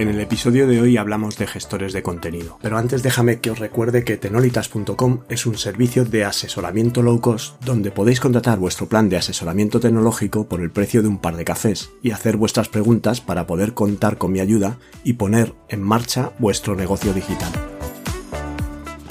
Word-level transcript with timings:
En 0.00 0.08
el 0.08 0.18
episodio 0.18 0.66
de 0.66 0.80
hoy 0.80 0.96
hablamos 0.96 1.36
de 1.36 1.46
gestores 1.46 1.92
de 1.92 2.02
contenido, 2.02 2.58
pero 2.62 2.78
antes 2.78 3.02
déjame 3.02 3.40
que 3.40 3.50
os 3.50 3.58
recuerde 3.58 4.02
que 4.02 4.16
tenolitas.com 4.16 5.24
es 5.28 5.44
un 5.44 5.58
servicio 5.58 6.06
de 6.06 6.24
asesoramiento 6.24 7.02
low 7.02 7.20
cost 7.20 7.62
donde 7.62 7.90
podéis 7.90 8.18
contratar 8.18 8.58
vuestro 8.58 8.88
plan 8.88 9.10
de 9.10 9.18
asesoramiento 9.18 9.78
tecnológico 9.78 10.48
por 10.48 10.62
el 10.62 10.70
precio 10.70 11.02
de 11.02 11.08
un 11.08 11.18
par 11.18 11.36
de 11.36 11.44
cafés 11.44 11.90
y 12.02 12.12
hacer 12.12 12.38
vuestras 12.38 12.70
preguntas 12.70 13.20
para 13.20 13.46
poder 13.46 13.74
contar 13.74 14.16
con 14.16 14.32
mi 14.32 14.40
ayuda 14.40 14.78
y 15.04 15.12
poner 15.12 15.52
en 15.68 15.82
marcha 15.82 16.32
vuestro 16.38 16.76
negocio 16.76 17.12
digital. 17.12 17.52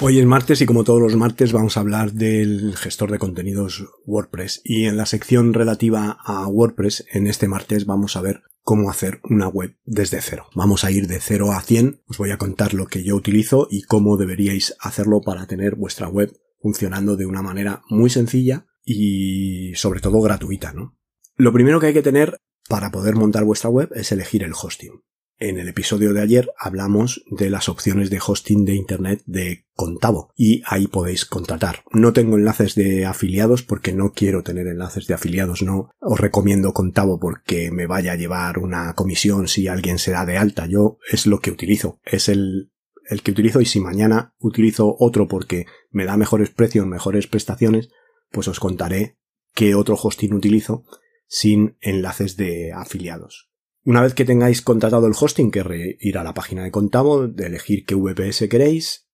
Hoy 0.01 0.17
es 0.17 0.25
martes 0.25 0.59
y 0.61 0.65
como 0.65 0.83
todos 0.83 1.01
los 1.01 1.15
martes 1.15 1.51
vamos 1.51 1.77
a 1.77 1.81
hablar 1.81 2.13
del 2.13 2.75
gestor 2.75 3.11
de 3.11 3.19
contenidos 3.19 3.85
WordPress 4.07 4.61
y 4.63 4.85
en 4.85 4.97
la 4.97 5.05
sección 5.05 5.53
relativa 5.53 6.17
a 6.25 6.47
WordPress 6.47 7.05
en 7.11 7.27
este 7.27 7.47
martes 7.47 7.85
vamos 7.85 8.15
a 8.15 8.21
ver 8.21 8.41
cómo 8.69 8.91
hacer 8.91 9.19
una 9.23 9.47
web 9.47 9.75
desde 9.83 10.21
cero. 10.21 10.45
Vamos 10.53 10.83
a 10.83 10.91
ir 10.91 11.07
de 11.07 11.19
cero 11.19 11.53
a 11.53 11.59
100, 11.59 12.03
os 12.05 12.19
voy 12.19 12.29
a 12.29 12.37
contar 12.37 12.75
lo 12.75 12.85
que 12.85 13.03
yo 13.03 13.15
utilizo 13.15 13.67
y 13.67 13.81
cómo 13.81 14.15
deberíais 14.15 14.75
hacerlo 14.79 15.21
para 15.21 15.47
tener 15.47 15.73
vuestra 15.73 16.07
web 16.07 16.39
funcionando 16.61 17.15
de 17.15 17.25
una 17.25 17.41
manera 17.41 17.81
muy 17.89 18.11
sencilla 18.11 18.67
y 18.85 19.73
sobre 19.73 20.01
todo 20.01 20.21
gratuita, 20.21 20.71
¿no? 20.71 20.95
Lo 21.35 21.51
primero 21.51 21.79
que 21.79 21.87
hay 21.87 21.93
que 21.95 22.03
tener 22.03 22.37
para 22.67 22.91
poder 22.91 23.15
montar 23.15 23.43
vuestra 23.43 23.71
web 23.71 23.89
es 23.95 24.11
elegir 24.11 24.43
el 24.43 24.53
hosting. 24.53 25.01
En 25.41 25.57
el 25.57 25.69
episodio 25.69 26.11
de 26.11 26.21
ayer 26.21 26.51
hablamos 26.57 27.23
de 27.31 27.49
las 27.49 27.69
opciones 27.69 28.09
de 28.09 28.19
hosting 28.19 28.65
de 28.65 28.75
Internet 28.75 29.21
de 29.25 29.65
Contavo 29.73 30.33
y 30.35 30.63
ahí 30.65 30.87
podéis 30.87 31.23
contratar. 31.23 31.81
No 31.93 32.11
tengo 32.11 32.35
enlaces 32.35 32.75
de 32.75 33.05
afiliados 33.05 33.63
porque 33.63 33.93
no 33.93 34.11
quiero 34.11 34.43
tener 34.43 34.67
enlaces 34.67 35.07
de 35.07 35.13
afiliados, 35.13 35.61
no 35.61 35.91
os 36.01 36.19
recomiendo 36.19 36.73
Contavo 36.73 37.21
porque 37.21 37.71
me 37.71 37.87
vaya 37.87 38.11
a 38.11 38.15
llevar 38.17 38.59
una 38.59 38.93
comisión 38.95 39.47
si 39.47 39.69
alguien 39.69 39.97
se 39.97 40.11
da 40.11 40.25
de 40.25 40.37
alta. 40.37 40.65
Yo 40.65 40.97
es 41.09 41.25
lo 41.25 41.39
que 41.39 41.51
utilizo, 41.51 42.01
es 42.03 42.27
el, 42.27 42.73
el 43.09 43.21
que 43.21 43.31
utilizo 43.31 43.61
y 43.61 43.65
si 43.65 43.79
mañana 43.79 44.33
utilizo 44.39 44.93
otro 44.99 45.29
porque 45.29 45.67
me 45.89 46.03
da 46.03 46.17
mejores 46.17 46.49
precios, 46.49 46.85
mejores 46.85 47.27
prestaciones, 47.27 47.87
pues 48.29 48.49
os 48.49 48.59
contaré 48.59 49.17
qué 49.53 49.73
otro 49.73 49.95
hosting 49.95 50.33
utilizo 50.33 50.83
sin 51.27 51.77
enlaces 51.79 52.35
de 52.35 52.73
afiliados. 52.73 53.48
Una 53.83 54.01
vez 54.01 54.13
que 54.13 54.25
tengáis 54.25 54.61
contratado 54.61 55.07
el 55.07 55.15
hosting, 55.19 55.51
que 55.51 55.97
ir 55.99 56.17
a 56.17 56.23
la 56.23 56.33
página 56.33 56.63
de 56.63 56.71
Contavo, 56.71 57.27
de 57.27 57.47
elegir 57.47 57.85
qué 57.85 57.95
VPS 57.95 58.47
queréis, 58.49 59.07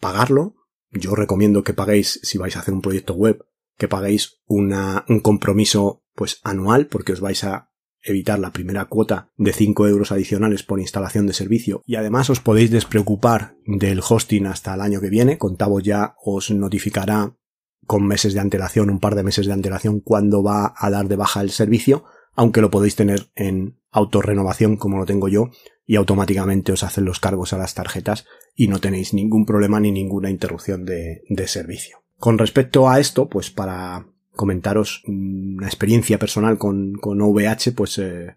pagarlo. 0.00 0.54
Yo 0.90 1.14
recomiendo 1.14 1.64
que 1.64 1.74
paguéis, 1.74 2.20
si 2.22 2.38
vais 2.38 2.56
a 2.56 2.60
hacer 2.60 2.72
un 2.72 2.82
proyecto 2.82 3.14
web, 3.14 3.44
que 3.76 3.88
paguéis 3.88 4.40
una, 4.46 5.04
un 5.08 5.20
compromiso 5.20 6.04
pues 6.14 6.40
anual, 6.44 6.86
porque 6.86 7.12
os 7.12 7.20
vais 7.20 7.44
a 7.44 7.70
evitar 8.06 8.38
la 8.38 8.52
primera 8.52 8.84
cuota 8.86 9.32
de 9.36 9.52
5 9.52 9.88
euros 9.88 10.12
adicionales 10.12 10.62
por 10.62 10.80
instalación 10.80 11.26
de 11.26 11.32
servicio 11.32 11.82
y 11.86 11.96
además 11.96 12.30
os 12.30 12.40
podéis 12.40 12.70
despreocupar 12.70 13.56
del 13.66 14.00
hosting 14.00 14.46
hasta 14.46 14.74
el 14.74 14.80
año 14.80 15.00
que 15.00 15.10
viene. 15.10 15.38
Contavo 15.38 15.80
ya 15.80 16.14
os 16.24 16.50
notificará 16.50 17.36
con 17.84 18.06
meses 18.06 18.34
de 18.34 18.40
antelación, 18.40 18.90
un 18.90 19.00
par 19.00 19.14
de 19.14 19.22
meses 19.22 19.46
de 19.46 19.52
antelación, 19.52 20.00
cuando 20.00 20.42
va 20.42 20.74
a 20.76 20.90
dar 20.90 21.08
de 21.08 21.16
baja 21.16 21.40
el 21.40 21.50
servicio, 21.50 22.04
aunque 22.34 22.60
lo 22.60 22.70
podéis 22.70 22.96
tener 22.96 23.30
en 23.34 23.78
autorrenovación 23.96 24.76
como 24.76 24.98
lo 24.98 25.06
tengo 25.06 25.28
yo 25.28 25.50
y 25.86 25.96
automáticamente 25.96 26.70
os 26.72 26.82
hacen 26.82 27.06
los 27.06 27.18
cargos 27.18 27.54
a 27.54 27.58
las 27.58 27.74
tarjetas 27.74 28.26
y 28.54 28.68
no 28.68 28.78
tenéis 28.78 29.14
ningún 29.14 29.46
problema 29.46 29.80
ni 29.80 29.90
ninguna 29.90 30.30
interrupción 30.30 30.84
de, 30.84 31.22
servicio. 31.46 32.02
Con 32.18 32.36
respecto 32.36 32.90
a 32.90 33.00
esto, 33.00 33.28
pues 33.28 33.50
para 33.50 34.06
comentaros 34.32 35.02
una 35.06 35.66
experiencia 35.66 36.18
personal 36.18 36.58
con, 36.58 36.94
con 36.96 37.22
OVH, 37.22 37.72
pues 37.74 37.98
eh, 37.98 38.36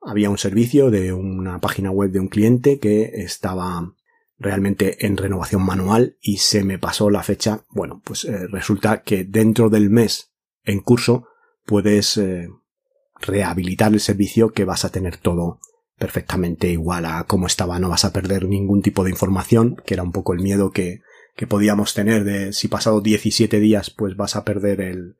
había 0.00 0.30
un 0.30 0.38
servicio 0.38 0.90
de 0.90 1.12
una 1.12 1.60
página 1.60 1.92
web 1.92 2.10
de 2.10 2.20
un 2.20 2.28
cliente 2.28 2.80
que 2.80 3.04
estaba 3.22 3.94
realmente 4.36 5.06
en 5.06 5.16
renovación 5.16 5.62
manual 5.62 6.16
y 6.20 6.38
se 6.38 6.64
me 6.64 6.78
pasó 6.78 7.08
la 7.08 7.22
fecha. 7.22 7.64
Bueno, 7.70 8.02
pues 8.04 8.24
eh, 8.24 8.48
resulta 8.48 9.02
que 9.02 9.24
dentro 9.24 9.70
del 9.70 9.90
mes 9.90 10.32
en 10.64 10.80
curso 10.80 11.28
puedes 11.64 12.16
eh, 12.16 12.48
rehabilitar 13.20 13.92
el 13.92 14.00
servicio 14.00 14.50
que 14.50 14.64
vas 14.64 14.84
a 14.84 14.90
tener 14.90 15.16
todo 15.16 15.60
perfectamente 15.98 16.70
igual 16.70 17.06
a 17.06 17.24
como 17.24 17.46
estaba, 17.46 17.78
no 17.78 17.88
vas 17.88 18.04
a 18.04 18.12
perder 18.12 18.46
ningún 18.46 18.82
tipo 18.82 19.04
de 19.04 19.10
información, 19.10 19.76
que 19.84 19.94
era 19.94 20.02
un 20.02 20.12
poco 20.12 20.32
el 20.32 20.40
miedo 20.40 20.70
que, 20.70 21.00
que 21.34 21.46
podíamos 21.46 21.94
tener 21.94 22.24
de 22.24 22.52
si 22.52 22.68
pasado 22.68 23.00
17 23.00 23.58
días 23.60 23.90
pues 23.90 24.16
vas 24.16 24.36
a 24.36 24.44
perder 24.44 24.80
el, 24.80 25.16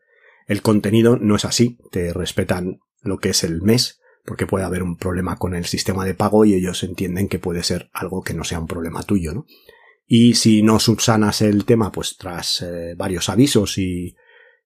el 0.46 0.62
contenido, 0.62 1.16
no 1.16 1.36
es 1.36 1.44
así, 1.44 1.78
te 1.90 2.12
respetan 2.12 2.80
lo 3.02 3.18
que 3.18 3.30
es 3.30 3.44
el 3.44 3.62
mes, 3.62 4.00
porque 4.24 4.46
puede 4.46 4.64
haber 4.64 4.82
un 4.82 4.96
problema 4.96 5.36
con 5.36 5.54
el 5.54 5.64
sistema 5.64 6.04
de 6.04 6.14
pago 6.14 6.44
y 6.44 6.54
ellos 6.54 6.82
entienden 6.84 7.28
que 7.28 7.38
puede 7.38 7.62
ser 7.62 7.90
algo 7.92 8.22
que 8.22 8.34
no 8.34 8.44
sea 8.44 8.60
un 8.60 8.66
problema 8.66 9.02
tuyo, 9.02 9.34
¿no? 9.34 9.46
Y 10.06 10.34
si 10.34 10.62
no 10.62 10.80
subsanas 10.80 11.42
el 11.42 11.66
tema, 11.66 11.92
pues 11.92 12.16
tras 12.16 12.62
eh, 12.62 12.94
varios 12.96 13.28
avisos 13.28 13.76
y, 13.76 14.16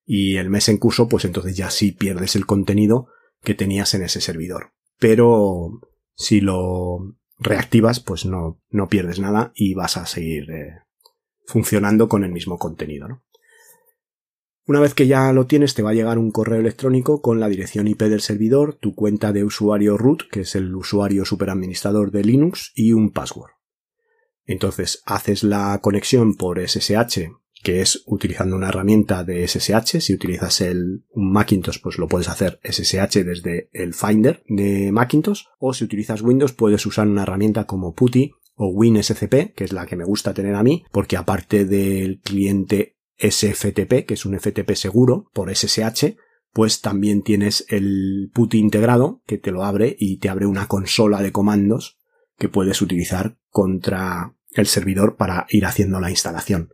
y 0.05 0.37
el 0.37 0.51
mes 0.51 0.69
en 0.69 0.79
curso, 0.79 1.09
pues 1.09 1.25
entonces 1.25 1.57
ya 1.57 1.69
sí 1.71 1.93
pierdes 1.93 2.37
el 2.37 2.47
contenido 2.47 3.09
que 3.43 3.55
tenías 3.55 3.95
en 3.95 4.03
ese 4.03 4.21
servidor. 4.21 4.73
Pero 4.99 5.81
si 6.15 6.41
lo 6.41 7.17
reactivas, 7.39 8.01
pues 8.01 8.25
no, 8.25 8.61
no 8.71 8.89
pierdes 8.89 9.19
nada 9.19 9.53
y 9.55 9.75
vas 9.75 9.97
a 9.97 10.07
seguir 10.07 10.51
eh, 10.51 10.79
funcionando 11.47 12.09
con 12.09 12.25
el 12.25 12.33
mismo 12.33 12.59
contenido. 12.59 13.23
Una 14.65 14.79
vez 14.79 14.95
que 14.95 15.09
ya 15.09 15.33
lo 15.33 15.47
tienes, 15.47 15.75
te 15.75 15.83
va 15.83 15.91
a 15.91 15.95
llegar 15.95 16.19
un 16.19 16.31
correo 16.31 16.61
electrónico 16.61 17.21
con 17.21 17.41
la 17.41 17.49
dirección 17.49 17.89
IP 17.89 18.03
del 18.03 18.21
servidor, 18.21 18.75
tu 18.75 18.95
cuenta 18.95 19.33
de 19.33 19.43
usuario 19.43 19.99
root, 19.99 20.29
que 20.31 20.43
es 20.43 20.55
el 20.55 20.73
usuario 20.77 21.25
superadministrador 21.25 22.13
de 22.13 22.23
Linux, 22.23 22.71
y 22.77 22.93
un 22.93 23.11
password. 23.11 23.51
Entonces 24.45 25.03
haces 25.05 25.43
la 25.43 25.79
conexión 25.83 26.37
por 26.37 26.61
SSH 26.61 27.42
que 27.63 27.81
es 27.81 28.03
utilizando 28.07 28.57
una 28.57 28.69
herramienta 28.69 29.25
de 29.25 29.47
SSH. 29.47 30.01
Si 30.01 30.13
utilizas 30.13 30.61
el, 30.61 31.05
Macintosh, 31.15 31.81
pues 31.81 31.99
lo 31.99 32.09
puedes 32.09 32.29
hacer 32.29 32.61
SSH 32.65 33.25
desde 33.25 33.71
el 33.73 33.95
Finder 33.95 34.43
de 34.49 34.91
Macintosh. 34.93 35.45
O 35.59 35.73
si 35.73 35.85
utilizas 35.85 36.23
Windows, 36.23 36.53
puedes 36.53 36.85
usar 36.85 37.07
una 37.07 37.23
herramienta 37.23 37.65
como 37.65 37.95
PuTTY 37.95 38.33
o 38.55 38.69
WinSCP, 38.69 39.55
que 39.55 39.65
es 39.65 39.73
la 39.73 39.87
que 39.87 39.97
me 39.97 40.05
gusta 40.05 40.35
tener 40.35 40.55
a 40.55 40.63
mí, 40.63 40.85
porque 40.91 41.17
aparte 41.17 41.65
del 41.65 42.21
cliente 42.21 42.97
SFTP, 43.19 44.05
que 44.07 44.15
es 44.15 44.27
un 44.27 44.39
FTP 44.39 44.73
seguro 44.75 45.31
por 45.33 45.55
SSH, 45.55 46.17
pues 46.53 46.81
también 46.81 47.23
tienes 47.23 47.65
el 47.69 48.31
PuTTY 48.35 48.59
integrado, 48.59 49.23
que 49.27 49.39
te 49.39 49.53
lo 49.53 49.65
abre 49.65 49.97
y 49.99 50.19
te 50.19 50.29
abre 50.29 50.47
una 50.47 50.67
consola 50.67 51.23
de 51.23 51.33
comandos 51.33 51.99
que 52.37 52.49
puedes 52.49 52.83
utilizar 52.83 53.39
contra 53.49 54.35
el 54.51 54.67
servidor 54.67 55.17
para 55.17 55.47
ir 55.49 55.65
haciendo 55.65 56.01
la 56.01 56.11
instalación. 56.11 56.71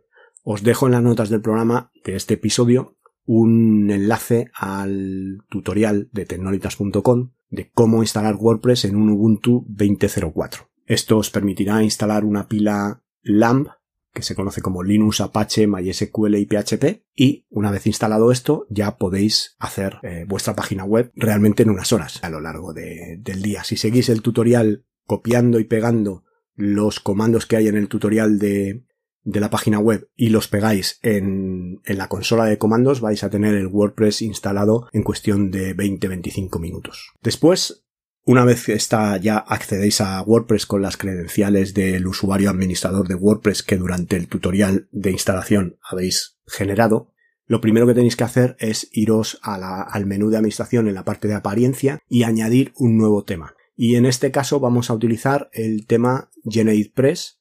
Os 0.51 0.63
dejo 0.63 0.87
en 0.87 0.93
las 0.93 1.03
notas 1.03 1.29
del 1.29 1.43
programa 1.43 1.91
de 2.03 2.15
este 2.15 2.33
episodio 2.33 2.97
un 3.23 3.91
enlace 3.91 4.49
al 4.55 5.43
tutorial 5.47 6.09
de 6.11 6.25
tecnolitas.com 6.25 7.33
de 7.51 7.69
cómo 7.71 8.01
instalar 8.01 8.35
WordPress 8.35 8.85
en 8.85 8.95
un 8.95 9.11
Ubuntu 9.11 9.63
20.04. 9.69 10.67
Esto 10.87 11.19
os 11.19 11.29
permitirá 11.29 11.83
instalar 11.83 12.25
una 12.25 12.47
pila 12.47 13.03
LAMP 13.21 13.67
que 14.11 14.23
se 14.23 14.33
conoce 14.33 14.63
como 14.63 14.81
Linux, 14.81 15.21
Apache, 15.21 15.67
MySQL 15.67 16.37
y 16.37 16.47
PHP 16.47 17.05
y 17.13 17.45
una 17.51 17.69
vez 17.69 17.85
instalado 17.85 18.31
esto 18.31 18.65
ya 18.71 18.97
podéis 18.97 19.55
hacer 19.59 19.97
eh, 20.01 20.25
vuestra 20.27 20.55
página 20.55 20.83
web 20.83 21.11
realmente 21.13 21.61
en 21.61 21.69
unas 21.69 21.93
horas 21.93 22.23
a 22.23 22.29
lo 22.31 22.41
largo 22.41 22.73
del 22.73 23.41
día. 23.43 23.63
Si 23.63 23.77
seguís 23.77 24.09
el 24.09 24.23
tutorial 24.23 24.83
copiando 25.05 25.59
y 25.59 25.65
pegando 25.65 26.23
los 26.55 26.99
comandos 26.99 27.45
que 27.45 27.55
hay 27.55 27.67
en 27.67 27.77
el 27.77 27.87
tutorial 27.87 28.39
de, 28.39 28.88
de 29.29 29.39
la 29.39 29.49
página 29.49 29.79
web 29.79 30.09
y 30.15 30.29
los 30.29 30.47
pegáis 30.47 30.99
en, 31.03 31.81
en, 31.85 31.97
la 31.97 32.07
consola 32.07 32.45
de 32.45 32.57
comandos 32.57 32.99
vais 32.99 33.23
a 33.23 33.29
tener 33.29 33.53
el 33.55 33.67
WordPress 33.67 34.21
instalado 34.21 34.87
en 34.91 35.03
cuestión 35.03 35.51
de 35.51 35.75
20-25 35.75 36.59
minutos. 36.59 37.11
Después, 37.21 37.85
una 38.25 38.45
vez 38.45 38.65
que 38.65 38.73
está 38.73 39.17
ya 39.17 39.37
accedéis 39.37 40.01
a 40.01 40.21
WordPress 40.21 40.65
con 40.65 40.81
las 40.81 40.97
credenciales 40.97 41.73
del 41.73 42.07
usuario 42.07 42.49
administrador 42.49 43.07
de 43.07 43.15
WordPress 43.15 43.63
que 43.63 43.77
durante 43.77 44.15
el 44.15 44.27
tutorial 44.27 44.87
de 44.91 45.11
instalación 45.11 45.77
habéis 45.87 46.37
generado, 46.47 47.13
lo 47.45 47.61
primero 47.61 47.87
que 47.87 47.95
tenéis 47.95 48.15
que 48.15 48.23
hacer 48.23 48.55
es 48.59 48.89
iros 48.91 49.39
al 49.41 50.05
menú 50.05 50.29
de 50.29 50.37
administración 50.37 50.87
en 50.87 50.93
la 50.93 51.05
parte 51.05 51.27
de 51.27 51.35
apariencia 51.35 51.99
y 52.07 52.23
añadir 52.23 52.71
un 52.75 52.97
nuevo 52.97 53.23
tema. 53.23 53.55
Y 53.75 53.95
en 53.95 54.05
este 54.05 54.29
caso 54.29 54.59
vamos 54.59 54.89
a 54.89 54.93
utilizar 54.93 55.49
el 55.53 55.87
tema 55.87 56.29
GeneratePress 56.47 57.38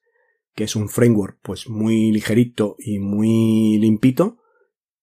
que 0.58 0.64
es 0.64 0.74
un 0.74 0.88
framework 0.88 1.38
pues 1.40 1.68
muy 1.68 2.10
ligerito 2.10 2.74
y 2.80 2.98
muy 2.98 3.78
limpito 3.78 4.38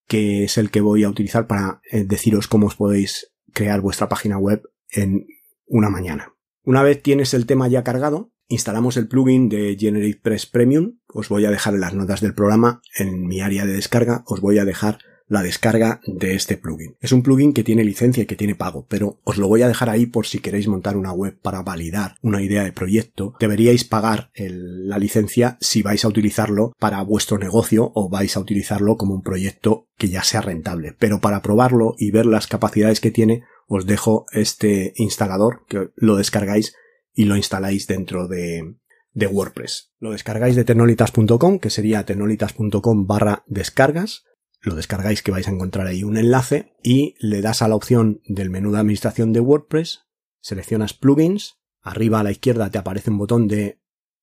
que 0.06 0.44
es 0.44 0.57
el 0.57 0.69
que 0.69 0.81
voy 0.81 1.06
a 1.06 1.10
utilizar 1.10 1.48
para 1.48 1.80
eh, 1.90 2.04
deciros 2.04 2.50
cómo 2.50 2.68
os 2.68 2.75
podéis 2.75 3.31
crear 3.54 3.80
vuestra 3.80 4.10
página 4.10 4.38
web 4.38 4.63
en 4.90 5.25
una 5.66 5.90
mañana. 5.90 6.34
Una 6.66 6.84
vez 6.84 7.02
tienes 7.02 7.34
el 7.34 7.46
tema 7.46 7.69
ya 7.69 7.86
cargado, 7.86 8.34
instalamos 8.50 8.98
el 8.98 9.07
plugin 9.07 9.48
de 9.48 9.78
GeneratePress 9.80 10.46
Premium. 10.46 11.00
Os 11.07 11.30
voy 11.30 11.46
a 11.46 11.52
dejar 11.52 11.74
en 11.74 11.80
las 11.80 11.94
notas 11.94 12.19
del 12.19 12.34
programa, 12.34 12.81
en 12.98 13.25
mi 13.25 13.40
área 13.40 13.66
de 13.66 13.72
descarga, 13.72 14.25
os 14.28 14.42
voy 14.42 14.60
a 14.60 14.66
dejar 14.66 15.00
la 15.27 15.42
descarga 15.42 16.01
de 16.06 16.36
este 16.36 16.57
plugin. 16.57 16.95
Es 17.01 17.12
un 17.12 17.24
plugin 17.24 17.54
que 17.54 17.63
tiene 17.63 17.83
licencia 17.83 18.24
y 18.24 18.25
que 18.25 18.36
tiene 18.36 18.56
pago, 18.56 18.86
pero 18.88 19.19
os 19.24 19.38
lo 19.38 19.48
voy 19.48 19.63
a 19.63 19.68
dejar 19.68 19.89
ahí 19.89 20.06
por 20.06 20.27
si 20.27 20.39
queréis 20.39 20.68
montar 20.68 20.98
una 20.98 21.12
web 21.12 21.38
para 21.42 21.63
validar 21.63 22.16
una 22.22 22.42
idea 22.42 22.63
de 22.63 22.72
proyecto. 22.72 23.33
Deberíais 23.39 23.83
pagar 23.83 24.31
la 24.36 25.00
licencia 25.00 25.57
si 25.60 25.81
vais 25.81 26.06
a 26.06 26.07
utilizarlo 26.07 26.74
para 26.80 27.01
vuestro 27.01 27.38
negocio 27.38 27.92
o 27.95 28.10
vais 28.10 28.36
a 28.38 28.39
utilizarlo 28.39 28.98
como 28.98 29.16
un 29.16 29.24
proyecto 29.24 29.88
que 29.98 30.10
ya 30.10 30.24
sea 30.24 30.42
rentable. 30.42 30.95
Pero 31.00 31.19
para 31.19 31.42
probarlo 31.42 31.95
y 31.98 32.12
ver 32.12 32.25
las 32.25 32.48
capacidades 32.48 33.00
que 33.00 33.12
tiene, 33.12 33.44
os 33.68 33.86
dejo 33.86 34.25
este 34.31 34.94
instalador 34.95 35.66
que 35.68 35.89
lo 35.95 36.18
descargáis 36.18 36.75
y 37.13 37.25
lo 37.25 37.36
instaláis 37.36 37.88
dentro 37.88 38.28
de, 38.28 38.75
WordPress. 39.16 39.94
Lo 40.00 40.12
descargáis 40.12 40.56
de 40.56 40.66
tecnolitas.com, 40.66 41.60
que 41.60 41.69
sería 41.69 42.06
tecnolitas.com 42.06 43.07
barra 43.07 43.44
descargas 43.48 44.25
lo 44.65 44.75
descargáis 44.75 45.21
que 45.21 45.31
vais 45.31 45.47
a 45.47 45.51
encontrar 45.51 45.85
ahí 45.85 46.03
un 46.03 46.17
enlace 46.17 46.73
y 46.83 47.15
le 47.19 47.41
das 47.41 47.62
a 47.62 47.67
la 47.67 47.75
opción 47.75 48.21
del 48.25 48.50
menú 48.50 48.71
de 48.71 48.79
administración 48.79 49.31
de 49.31 49.39
WordPress, 49.39 50.07
seleccionas 50.41 50.94
plugins, 50.94 51.59
arriba 51.81 52.19
a 52.19 52.23
la 52.23 52.31
izquierda 52.31 52.71
te 52.71 52.79
aparece 52.79 53.12
un 53.12 53.19
botón 53.19 53.47
de 53.47 53.79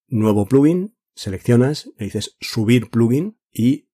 nuevo 0.09 0.47
plugin, 0.47 0.97
seleccionas, 1.15 1.91
le 1.97 2.07
dices 2.07 2.37
subir 2.41 2.91
plugin 2.91 3.39
y 3.53 3.89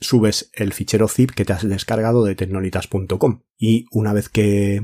subes 0.00 0.50
el 0.54 0.72
fichero 0.72 1.06
zip 1.06 1.32
que 1.32 1.44
te 1.44 1.52
has 1.52 1.68
descargado 1.68 2.24
de 2.24 2.34
tecnolitas.com 2.34 3.42
y 3.58 3.84
una 3.90 4.14
vez 4.14 4.30
que, 4.30 4.80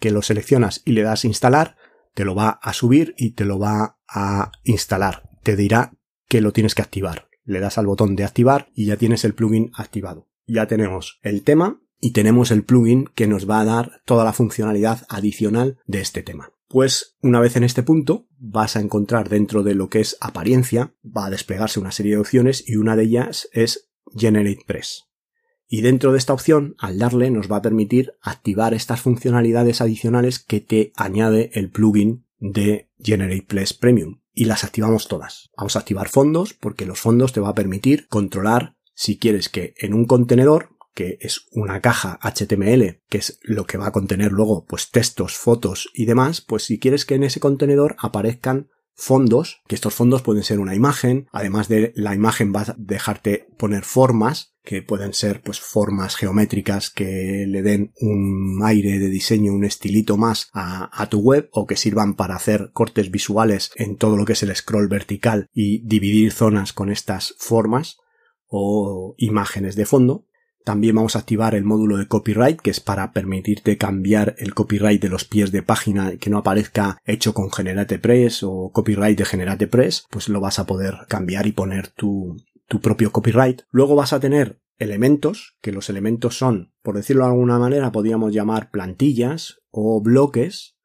que 0.00 0.10
lo 0.10 0.22
seleccionas 0.22 0.82
y 0.84 0.92
le 0.92 1.02
das 1.02 1.24
instalar, 1.24 1.76
te 2.14 2.24
lo 2.24 2.34
va 2.34 2.50
a 2.50 2.72
subir 2.72 3.14
y 3.16 3.30
te 3.30 3.44
lo 3.44 3.60
va 3.60 4.00
a 4.08 4.50
instalar. 4.64 5.30
Te 5.44 5.54
dirá 5.54 5.92
que 6.28 6.40
lo 6.40 6.52
tienes 6.52 6.74
que 6.74 6.82
activar. 6.82 7.28
Le 7.44 7.60
das 7.60 7.78
al 7.78 7.86
botón 7.86 8.16
de 8.16 8.24
activar 8.24 8.70
y 8.74 8.86
ya 8.86 8.96
tienes 8.96 9.24
el 9.24 9.34
plugin 9.34 9.70
activado 9.74 10.27
ya 10.48 10.66
tenemos 10.66 11.20
el 11.22 11.44
tema 11.44 11.80
y 12.00 12.12
tenemos 12.12 12.50
el 12.50 12.64
plugin 12.64 13.08
que 13.14 13.26
nos 13.26 13.48
va 13.48 13.60
a 13.60 13.64
dar 13.64 14.02
toda 14.04 14.24
la 14.24 14.32
funcionalidad 14.32 15.04
adicional 15.08 15.78
de 15.86 16.00
este 16.00 16.22
tema. 16.22 16.52
Pues 16.68 17.16
una 17.22 17.40
vez 17.40 17.56
en 17.56 17.64
este 17.64 17.82
punto 17.82 18.26
vas 18.38 18.76
a 18.76 18.80
encontrar 18.80 19.28
dentro 19.28 19.62
de 19.62 19.74
lo 19.74 19.88
que 19.88 20.00
es 20.00 20.16
apariencia, 20.20 20.94
va 21.04 21.26
a 21.26 21.30
desplegarse 21.30 21.80
una 21.80 21.92
serie 21.92 22.12
de 22.12 22.20
opciones 22.20 22.62
y 22.66 22.76
una 22.76 22.96
de 22.96 23.04
ellas 23.04 23.48
es 23.52 23.90
Generate 24.14 24.64
Press. 24.66 25.04
Y 25.66 25.82
dentro 25.82 26.12
de 26.12 26.18
esta 26.18 26.32
opción, 26.32 26.74
al 26.78 26.98
darle, 26.98 27.30
nos 27.30 27.50
va 27.50 27.56
a 27.56 27.62
permitir 27.62 28.14
activar 28.22 28.72
estas 28.72 29.02
funcionalidades 29.02 29.82
adicionales 29.82 30.38
que 30.38 30.60
te 30.60 30.92
añade 30.96 31.50
el 31.52 31.70
plugin 31.70 32.26
de 32.38 32.88
Generate 32.98 33.44
Press 33.46 33.74
Premium. 33.74 34.20
Y 34.32 34.46
las 34.46 34.64
activamos 34.64 35.08
todas. 35.08 35.50
Vamos 35.56 35.76
a 35.76 35.80
activar 35.80 36.08
fondos 36.08 36.54
porque 36.54 36.86
los 36.86 37.00
fondos 37.00 37.32
te 37.32 37.40
va 37.40 37.50
a 37.50 37.54
permitir 37.54 38.08
controlar 38.08 38.76
si 38.98 39.16
quieres 39.16 39.48
que 39.48 39.74
en 39.78 39.94
un 39.94 40.06
contenedor 40.06 40.70
que 40.92 41.18
es 41.20 41.46
una 41.52 41.80
caja 41.80 42.18
HTML, 42.20 43.00
que 43.08 43.18
es 43.18 43.38
lo 43.42 43.64
que 43.64 43.78
va 43.78 43.86
a 43.86 43.92
contener 43.92 44.32
luego 44.32 44.64
pues 44.66 44.90
textos, 44.90 45.36
fotos 45.36 45.88
y 45.94 46.06
demás, 46.06 46.40
pues 46.40 46.64
si 46.64 46.80
quieres 46.80 47.06
que 47.06 47.14
en 47.14 47.22
ese 47.22 47.38
contenedor 47.38 47.94
aparezcan 48.00 48.70
fondos, 48.96 49.62
que 49.68 49.76
estos 49.76 49.94
fondos 49.94 50.22
pueden 50.22 50.42
ser 50.42 50.58
una 50.58 50.74
imagen, 50.74 51.28
además 51.30 51.68
de 51.68 51.92
la 51.94 52.16
imagen 52.16 52.50
vas 52.50 52.70
a 52.70 52.76
dejarte 52.76 53.46
poner 53.56 53.84
formas, 53.84 54.56
que 54.64 54.82
pueden 54.82 55.14
ser 55.14 55.42
pues 55.42 55.60
formas 55.60 56.16
geométricas 56.16 56.90
que 56.90 57.44
le 57.46 57.62
den 57.62 57.92
un 58.00 58.60
aire 58.64 58.98
de 58.98 59.10
diseño, 59.10 59.52
un 59.52 59.64
estilito 59.64 60.16
más 60.16 60.48
a, 60.52 60.90
a, 60.92 61.08
tu 61.08 61.20
web 61.20 61.48
o 61.52 61.68
que 61.68 61.76
sirvan 61.76 62.16
para 62.16 62.34
hacer 62.34 62.70
cortes 62.72 63.12
visuales 63.12 63.70
en 63.76 63.96
todo 63.96 64.16
lo 64.16 64.24
que 64.24 64.32
es 64.32 64.42
el 64.42 64.56
scroll 64.56 64.88
vertical 64.88 65.46
y 65.54 65.86
dividir 65.86 66.32
zonas 66.32 66.72
con 66.72 66.90
estas 66.90 67.36
formas 67.38 67.98
o 68.48 69.14
imágenes 69.18 69.76
de 69.76 69.86
fondo. 69.86 70.24
También 70.64 70.96
vamos 70.96 71.16
a 71.16 71.20
activar 71.20 71.54
el 71.54 71.64
módulo 71.64 71.96
de 71.96 72.08
copyright, 72.08 72.60
que 72.60 72.70
es 72.70 72.80
para 72.80 73.12
permitirte 73.12 73.78
cambiar 73.78 74.34
el 74.38 74.54
copyright 74.54 75.00
de 75.00 75.08
los 75.08 75.24
pies 75.24 75.50
de 75.50 75.62
página 75.62 76.16
que 76.16 76.28
no 76.28 76.38
aparezca 76.38 76.98
hecho 77.06 77.32
con 77.32 77.50
GeneratePress 77.50 78.42
o 78.42 78.70
copyright 78.72 79.16
de 79.16 79.24
GeneratePress, 79.24 80.06
pues 80.10 80.28
lo 80.28 80.40
vas 80.40 80.58
a 80.58 80.66
poder 80.66 81.06
cambiar 81.08 81.46
y 81.46 81.52
poner 81.52 81.88
tu, 81.88 82.36
tu 82.66 82.80
propio 82.80 83.12
copyright. 83.12 83.62
Luego 83.70 83.94
vas 83.94 84.12
a 84.12 84.20
tener 84.20 84.60
elementos, 84.78 85.56
que 85.60 85.72
los 85.72 85.88
elementos 85.90 86.36
son, 86.36 86.72
por 86.82 86.96
decirlo 86.96 87.24
de 87.24 87.30
alguna 87.30 87.58
manera, 87.58 87.90
podríamos 87.90 88.32
llamar 88.32 88.70
plantillas 88.70 89.60
o 89.70 90.00
bloques 90.02 90.76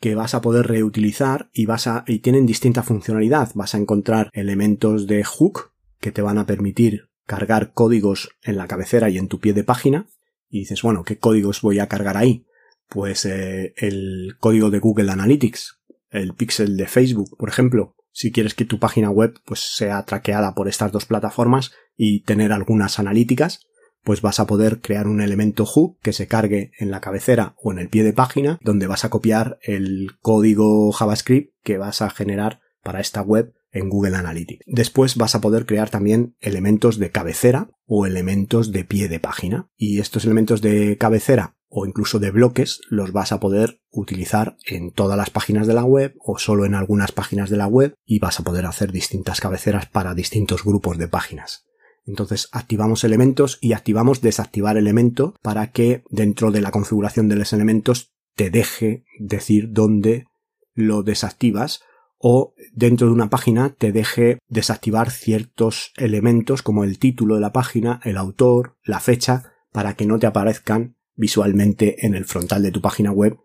que 0.00 0.14
vas 0.14 0.34
a 0.34 0.40
poder 0.40 0.66
reutilizar 0.66 1.48
y 1.52 1.66
vas 1.66 1.86
a, 1.86 2.04
y 2.06 2.18
tienen 2.18 2.46
distinta 2.46 2.82
funcionalidad. 2.82 3.50
Vas 3.54 3.74
a 3.74 3.78
encontrar 3.78 4.30
elementos 4.32 5.06
de 5.06 5.24
hook, 5.24 5.72
que 6.00 6.12
te 6.12 6.22
van 6.22 6.38
a 6.38 6.46
permitir 6.46 7.08
cargar 7.26 7.72
códigos 7.72 8.30
en 8.42 8.56
la 8.56 8.68
cabecera 8.68 9.10
y 9.10 9.18
en 9.18 9.28
tu 9.28 9.40
pie 9.40 9.52
de 9.52 9.64
página. 9.64 10.08
Y 10.48 10.60
dices, 10.60 10.82
bueno, 10.82 11.02
¿qué 11.02 11.18
códigos 11.18 11.60
voy 11.60 11.80
a 11.80 11.88
cargar 11.88 12.16
ahí? 12.16 12.46
Pues 12.88 13.24
eh, 13.24 13.74
el 13.76 14.36
código 14.38 14.70
de 14.70 14.78
Google 14.78 15.10
Analytics, 15.10 15.80
el 16.10 16.34
pixel 16.34 16.76
de 16.76 16.86
Facebook, 16.86 17.36
por 17.36 17.48
ejemplo. 17.48 17.94
Si 18.12 18.32
quieres 18.32 18.54
que 18.54 18.64
tu 18.64 18.78
página 18.78 19.10
web 19.10 19.34
pues 19.44 19.60
sea 19.60 20.04
traqueada 20.04 20.54
por 20.54 20.68
estas 20.68 20.90
dos 20.90 21.04
plataformas 21.04 21.72
y 21.96 22.22
tener 22.22 22.52
algunas 22.52 22.98
analíticas, 22.98 23.66
pues 24.06 24.22
vas 24.22 24.38
a 24.38 24.46
poder 24.46 24.80
crear 24.80 25.08
un 25.08 25.20
elemento 25.20 25.66
hook 25.66 25.98
que 26.00 26.12
se 26.12 26.28
cargue 26.28 26.70
en 26.78 26.92
la 26.92 27.00
cabecera 27.00 27.56
o 27.58 27.72
en 27.72 27.80
el 27.80 27.88
pie 27.88 28.04
de 28.04 28.12
página 28.12 28.58
donde 28.62 28.86
vas 28.86 29.04
a 29.04 29.10
copiar 29.10 29.58
el 29.62 30.12
código 30.20 30.92
JavaScript 30.92 31.52
que 31.64 31.76
vas 31.76 32.00
a 32.02 32.10
generar 32.10 32.60
para 32.82 33.00
esta 33.00 33.20
web 33.20 33.52
en 33.76 33.88
Google 33.88 34.16
Analytics. 34.16 34.64
Después 34.66 35.16
vas 35.16 35.34
a 35.34 35.40
poder 35.40 35.66
crear 35.66 35.90
también 35.90 36.36
elementos 36.40 36.98
de 36.98 37.10
cabecera 37.10 37.70
o 37.86 38.06
elementos 38.06 38.72
de 38.72 38.84
pie 38.84 39.08
de 39.08 39.20
página. 39.20 39.68
Y 39.76 40.00
estos 40.00 40.24
elementos 40.24 40.62
de 40.62 40.96
cabecera 40.98 41.56
o 41.68 41.86
incluso 41.86 42.18
de 42.18 42.30
bloques 42.30 42.80
los 42.88 43.12
vas 43.12 43.32
a 43.32 43.40
poder 43.40 43.80
utilizar 43.90 44.56
en 44.64 44.92
todas 44.92 45.18
las 45.18 45.30
páginas 45.30 45.66
de 45.66 45.74
la 45.74 45.84
web 45.84 46.14
o 46.20 46.38
solo 46.38 46.64
en 46.64 46.74
algunas 46.74 47.12
páginas 47.12 47.50
de 47.50 47.56
la 47.56 47.66
web 47.66 47.94
y 48.04 48.18
vas 48.18 48.40
a 48.40 48.44
poder 48.44 48.66
hacer 48.66 48.92
distintas 48.92 49.40
cabeceras 49.40 49.86
para 49.86 50.14
distintos 50.14 50.64
grupos 50.64 50.96
de 50.98 51.08
páginas. 51.08 51.64
Entonces 52.06 52.48
activamos 52.52 53.02
elementos 53.04 53.58
y 53.60 53.72
activamos 53.72 54.20
desactivar 54.20 54.76
elemento 54.76 55.34
para 55.42 55.72
que 55.72 56.04
dentro 56.08 56.52
de 56.52 56.60
la 56.60 56.70
configuración 56.70 57.28
de 57.28 57.36
los 57.36 57.52
elementos 57.52 58.12
te 58.36 58.50
deje 58.50 59.04
decir 59.18 59.70
dónde 59.70 60.26
lo 60.74 61.02
desactivas 61.02 61.80
o 62.18 62.54
dentro 62.72 63.06
de 63.08 63.12
una 63.12 63.30
página 63.30 63.74
te 63.76 63.92
deje 63.92 64.38
desactivar 64.48 65.10
ciertos 65.10 65.92
elementos 65.96 66.62
como 66.62 66.84
el 66.84 66.98
título 66.98 67.34
de 67.34 67.40
la 67.40 67.52
página, 67.52 68.00
el 68.04 68.16
autor, 68.16 68.76
la 68.84 69.00
fecha, 69.00 69.52
para 69.72 69.94
que 69.94 70.06
no 70.06 70.18
te 70.18 70.26
aparezcan 70.26 70.96
visualmente 71.14 72.06
en 72.06 72.14
el 72.14 72.24
frontal 72.24 72.62
de 72.62 72.72
tu 72.72 72.80
página 72.80 73.12
web 73.12 73.38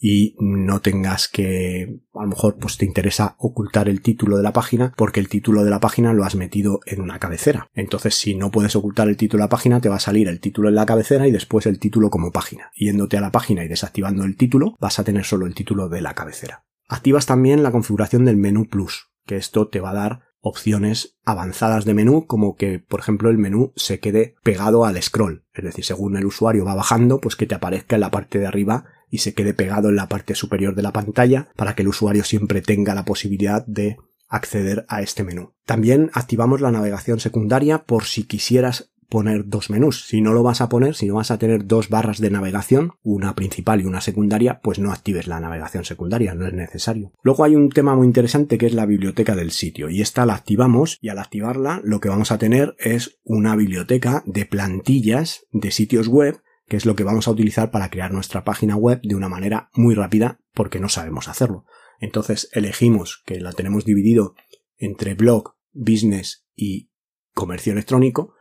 y 0.00 0.36
no 0.38 0.80
tengas 0.80 1.28
que 1.28 2.02
a 2.14 2.22
lo 2.22 2.28
mejor 2.28 2.56
pues 2.58 2.76
te 2.76 2.84
interesa 2.84 3.34
ocultar 3.38 3.88
el 3.88 4.00
título 4.00 4.36
de 4.36 4.42
la 4.42 4.52
página 4.52 4.92
porque 4.96 5.18
el 5.18 5.28
título 5.28 5.64
de 5.64 5.70
la 5.70 5.80
página 5.80 6.12
lo 6.12 6.24
has 6.24 6.36
metido 6.36 6.80
en 6.86 7.00
una 7.00 7.18
cabecera. 7.18 7.68
Entonces 7.74 8.14
si 8.14 8.34
no 8.34 8.50
puedes 8.50 8.76
ocultar 8.76 9.08
el 9.08 9.16
título 9.16 9.42
de 9.42 9.46
la 9.46 9.50
página 9.50 9.80
te 9.80 9.88
va 9.88 9.96
a 9.96 10.00
salir 10.00 10.28
el 10.28 10.40
título 10.40 10.68
en 10.68 10.76
la 10.76 10.86
cabecera 10.86 11.26
y 11.26 11.32
después 11.32 11.66
el 11.66 11.78
título 11.78 12.10
como 12.10 12.30
página. 12.30 12.70
Yéndote 12.76 13.16
a 13.16 13.20
la 13.20 13.32
página 13.32 13.64
y 13.64 13.68
desactivando 13.68 14.24
el 14.24 14.36
título 14.36 14.76
vas 14.78 14.98
a 14.98 15.04
tener 15.04 15.24
solo 15.24 15.46
el 15.46 15.54
título 15.54 15.88
de 15.88 16.00
la 16.00 16.14
cabecera. 16.14 16.67
Activas 16.88 17.26
también 17.26 17.62
la 17.62 17.70
configuración 17.70 18.24
del 18.24 18.36
menú 18.36 18.66
plus, 18.66 19.10
que 19.26 19.36
esto 19.36 19.68
te 19.68 19.80
va 19.80 19.90
a 19.90 19.94
dar 19.94 20.20
opciones 20.40 21.18
avanzadas 21.24 21.84
de 21.84 21.94
menú, 21.94 22.26
como 22.26 22.56
que, 22.56 22.78
por 22.78 23.00
ejemplo, 23.00 23.28
el 23.28 23.38
menú 23.38 23.72
se 23.76 24.00
quede 24.00 24.36
pegado 24.42 24.84
al 24.84 25.00
scroll. 25.02 25.44
Es 25.52 25.64
decir, 25.64 25.84
según 25.84 26.16
el 26.16 26.24
usuario 26.24 26.64
va 26.64 26.74
bajando, 26.74 27.20
pues 27.20 27.36
que 27.36 27.46
te 27.46 27.54
aparezca 27.54 27.96
en 27.96 28.00
la 28.00 28.10
parte 28.10 28.38
de 28.38 28.46
arriba 28.46 28.86
y 29.10 29.18
se 29.18 29.34
quede 29.34 29.54
pegado 29.54 29.88
en 29.88 29.96
la 29.96 30.08
parte 30.08 30.34
superior 30.34 30.74
de 30.74 30.82
la 30.82 30.92
pantalla 30.92 31.48
para 31.56 31.74
que 31.74 31.82
el 31.82 31.88
usuario 31.88 32.24
siempre 32.24 32.62
tenga 32.62 32.94
la 32.94 33.04
posibilidad 33.04 33.66
de 33.66 33.98
acceder 34.28 34.84
a 34.88 35.02
este 35.02 35.24
menú. 35.24 35.54
También 35.64 36.10
activamos 36.14 36.60
la 36.60 36.70
navegación 36.70 37.18
secundaria 37.20 37.84
por 37.84 38.04
si 38.04 38.24
quisieras 38.24 38.92
poner 39.08 39.46
dos 39.46 39.70
menús. 39.70 40.06
Si 40.06 40.20
no 40.20 40.32
lo 40.32 40.42
vas 40.42 40.60
a 40.60 40.68
poner, 40.68 40.94
si 40.94 41.06
no 41.06 41.14
vas 41.14 41.30
a 41.30 41.38
tener 41.38 41.66
dos 41.66 41.88
barras 41.88 42.20
de 42.20 42.30
navegación, 42.30 42.92
una 43.02 43.34
principal 43.34 43.80
y 43.80 43.84
una 43.84 44.00
secundaria, 44.00 44.60
pues 44.62 44.78
no 44.78 44.92
actives 44.92 45.26
la 45.26 45.40
navegación 45.40 45.84
secundaria, 45.84 46.34
no 46.34 46.46
es 46.46 46.52
necesario. 46.52 47.12
Luego 47.22 47.44
hay 47.44 47.56
un 47.56 47.70
tema 47.70 47.96
muy 47.96 48.06
interesante 48.06 48.58
que 48.58 48.66
es 48.66 48.74
la 48.74 48.86
biblioteca 48.86 49.34
del 49.34 49.50
sitio 49.50 49.88
y 49.88 50.00
esta 50.00 50.26
la 50.26 50.34
activamos 50.34 50.98
y 51.00 51.08
al 51.08 51.18
activarla 51.18 51.80
lo 51.84 52.00
que 52.00 52.08
vamos 52.08 52.30
a 52.32 52.38
tener 52.38 52.74
es 52.78 53.18
una 53.24 53.56
biblioteca 53.56 54.22
de 54.26 54.46
plantillas 54.46 55.46
de 55.52 55.70
sitios 55.70 56.08
web 56.08 56.40
que 56.66 56.76
es 56.76 56.84
lo 56.84 56.94
que 56.94 57.04
vamos 57.04 57.26
a 57.26 57.30
utilizar 57.30 57.70
para 57.70 57.88
crear 57.88 58.12
nuestra 58.12 58.44
página 58.44 58.76
web 58.76 59.00
de 59.02 59.14
una 59.14 59.28
manera 59.28 59.70
muy 59.72 59.94
rápida 59.94 60.38
porque 60.52 60.80
no 60.80 60.90
sabemos 60.90 61.28
hacerlo. 61.28 61.64
Entonces 61.98 62.50
elegimos 62.52 63.22
que 63.24 63.40
la 63.40 63.52
tenemos 63.52 63.84
dividido 63.84 64.34
entre 64.76 65.14
blog, 65.14 65.54
business 65.72 66.44
y 66.54 66.90
comercio 67.32 67.72
electrónico 67.72 68.34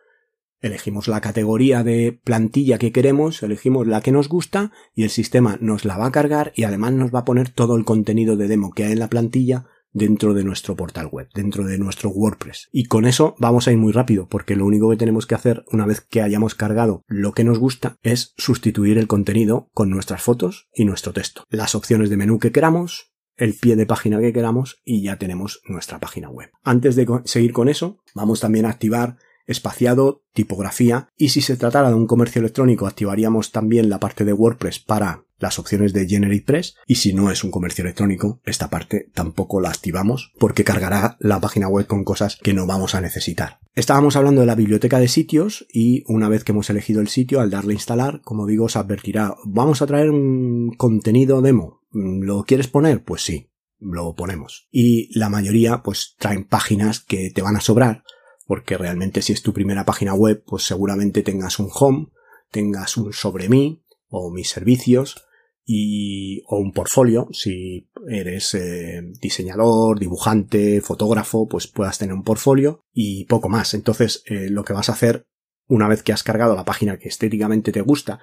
Elegimos 0.59 1.07
la 1.07 1.21
categoría 1.21 1.83
de 1.83 2.19
plantilla 2.23 2.77
que 2.77 2.91
queremos, 2.91 3.43
elegimos 3.43 3.85
la 3.85 4.01
que 4.01 4.11
nos 4.11 4.27
gusta 4.27 4.71
y 4.95 5.03
el 5.03 5.09
sistema 5.09 5.57
nos 5.61 5.85
la 5.85 5.97
va 5.97 6.07
a 6.07 6.11
cargar 6.11 6.51
y 6.55 6.63
además 6.63 6.93
nos 6.93 7.13
va 7.13 7.19
a 7.19 7.25
poner 7.25 7.49
todo 7.49 7.75
el 7.75 7.85
contenido 7.85 8.35
de 8.37 8.47
demo 8.47 8.71
que 8.71 8.85
hay 8.85 8.93
en 8.93 8.99
la 8.99 9.09
plantilla 9.09 9.65
dentro 9.93 10.33
de 10.33 10.43
nuestro 10.43 10.75
portal 10.75 11.07
web, 11.11 11.27
dentro 11.33 11.65
de 11.65 11.77
nuestro 11.77 12.09
WordPress. 12.09 12.69
Y 12.71 12.85
con 12.85 13.05
eso 13.05 13.35
vamos 13.39 13.67
a 13.67 13.71
ir 13.71 13.77
muy 13.77 13.91
rápido, 13.91 14.27
porque 14.27 14.55
lo 14.55 14.65
único 14.65 14.89
que 14.89 14.97
tenemos 14.97 15.25
que 15.25 15.35
hacer 15.35 15.63
una 15.71 15.85
vez 15.85 16.01
que 16.01 16.21
hayamos 16.21 16.55
cargado 16.55 17.03
lo 17.07 17.33
que 17.33 17.43
nos 17.43 17.59
gusta 17.59 17.97
es 18.03 18.33
sustituir 18.37 18.97
el 18.97 19.07
contenido 19.07 19.69
con 19.73 19.89
nuestras 19.89 20.21
fotos 20.21 20.69
y 20.73 20.85
nuestro 20.85 21.13
texto. 21.13 21.43
Las 21.49 21.75
opciones 21.75 22.09
de 22.09 22.17
menú 22.17 22.39
que 22.39 22.51
queramos, 22.51 23.13
el 23.35 23.53
pie 23.53 23.75
de 23.75 23.85
página 23.85 24.19
que 24.19 24.33
queramos 24.33 24.81
y 24.83 25.03
ya 25.03 25.17
tenemos 25.17 25.61
nuestra 25.67 25.99
página 25.99 26.29
web. 26.29 26.49
Antes 26.63 26.95
de 26.95 27.07
seguir 27.25 27.53
con 27.53 27.69
eso, 27.69 27.99
vamos 28.15 28.39
también 28.39 28.65
a 28.65 28.69
activar 28.69 29.17
espaciado, 29.47 30.23
tipografía 30.33 31.09
y 31.17 31.29
si 31.29 31.41
se 31.41 31.57
tratara 31.57 31.89
de 31.89 31.95
un 31.95 32.05
comercio 32.05 32.39
electrónico 32.39 32.85
activaríamos 32.85 33.51
también 33.51 33.89
la 33.89 33.99
parte 33.99 34.25
de 34.25 34.33
WordPress 34.33 34.79
para 34.79 35.23
las 35.39 35.59
opciones 35.59 35.93
de 35.93 36.07
GeneratePress 36.07 36.75
y 36.85 36.95
si 36.95 37.13
no 37.13 37.31
es 37.31 37.43
un 37.43 37.51
comercio 37.51 37.83
electrónico 37.83 38.41
esta 38.43 38.69
parte 38.69 39.09
tampoco 39.13 39.61
la 39.61 39.69
activamos 39.69 40.33
porque 40.39 40.63
cargará 40.63 41.17
la 41.19 41.39
página 41.39 41.67
web 41.67 41.87
con 41.87 42.03
cosas 42.03 42.37
que 42.41 42.53
no 42.53 42.65
vamos 42.65 42.95
a 42.95 43.01
necesitar. 43.01 43.59
Estábamos 43.75 44.15
hablando 44.15 44.41
de 44.41 44.47
la 44.47 44.55
biblioteca 44.55 44.99
de 44.99 45.07
sitios 45.07 45.65
y 45.71 46.03
una 46.07 46.29
vez 46.29 46.43
que 46.43 46.51
hemos 46.51 46.69
elegido 46.69 47.01
el 47.01 47.07
sitio 47.07 47.39
al 47.39 47.51
darle 47.51 47.73
a 47.73 47.75
instalar 47.75 48.21
como 48.23 48.45
digo 48.45 48.65
os 48.65 48.75
advertirá 48.75 49.35
vamos 49.45 49.81
a 49.81 49.87
traer 49.87 50.09
un 50.09 50.75
contenido 50.77 51.41
demo 51.41 51.81
¿lo 51.91 52.43
quieres 52.43 52.67
poner? 52.67 53.03
pues 53.03 53.21
sí 53.21 53.49
lo 53.79 54.15
ponemos 54.15 54.67
y 54.71 55.17
la 55.17 55.29
mayoría 55.29 55.83
pues 55.83 56.15
traen 56.17 56.45
páginas 56.45 56.99
que 56.99 57.29
te 57.29 57.41
van 57.41 57.55
a 57.55 57.61
sobrar 57.61 58.03
porque 58.47 58.77
realmente 58.77 59.21
si 59.21 59.33
es 59.33 59.43
tu 59.43 59.53
primera 59.53 59.85
página 59.85 60.13
web, 60.13 60.43
pues 60.45 60.63
seguramente 60.63 61.21
tengas 61.21 61.59
un 61.59 61.69
home, 61.71 62.07
tengas 62.51 62.97
un 62.97 63.13
sobre 63.13 63.49
mí 63.49 63.83
o 64.09 64.31
mis 64.31 64.49
servicios 64.49 65.27
y 65.65 66.41
o 66.47 66.57
un 66.57 66.71
portfolio 66.71 67.27
si 67.33 67.89
eres 68.09 68.55
eh, 68.55 69.01
diseñador, 69.21 69.99
dibujante, 69.99 70.79
fotógrafo, 70.79 71.47
pues 71.47 71.67
puedas 71.67 71.97
tener 71.97 72.15
un 72.15 72.23
portfolio 72.23 72.85
y 72.93 73.25
poco 73.25 73.49
más. 73.49 73.73
Entonces, 73.73 74.23
eh, 74.25 74.49
lo 74.49 74.63
que 74.63 74.73
vas 74.73 74.87
a 74.87 74.93
hacer 74.93 75.27
una 75.67 75.89
vez 75.89 76.01
que 76.01 76.13
has 76.13 76.23
cargado 76.23 76.55
la 76.55 76.63
página 76.63 76.97
que 76.97 77.09
estéticamente 77.09 77.73
te 77.73 77.81
gusta 77.81 78.21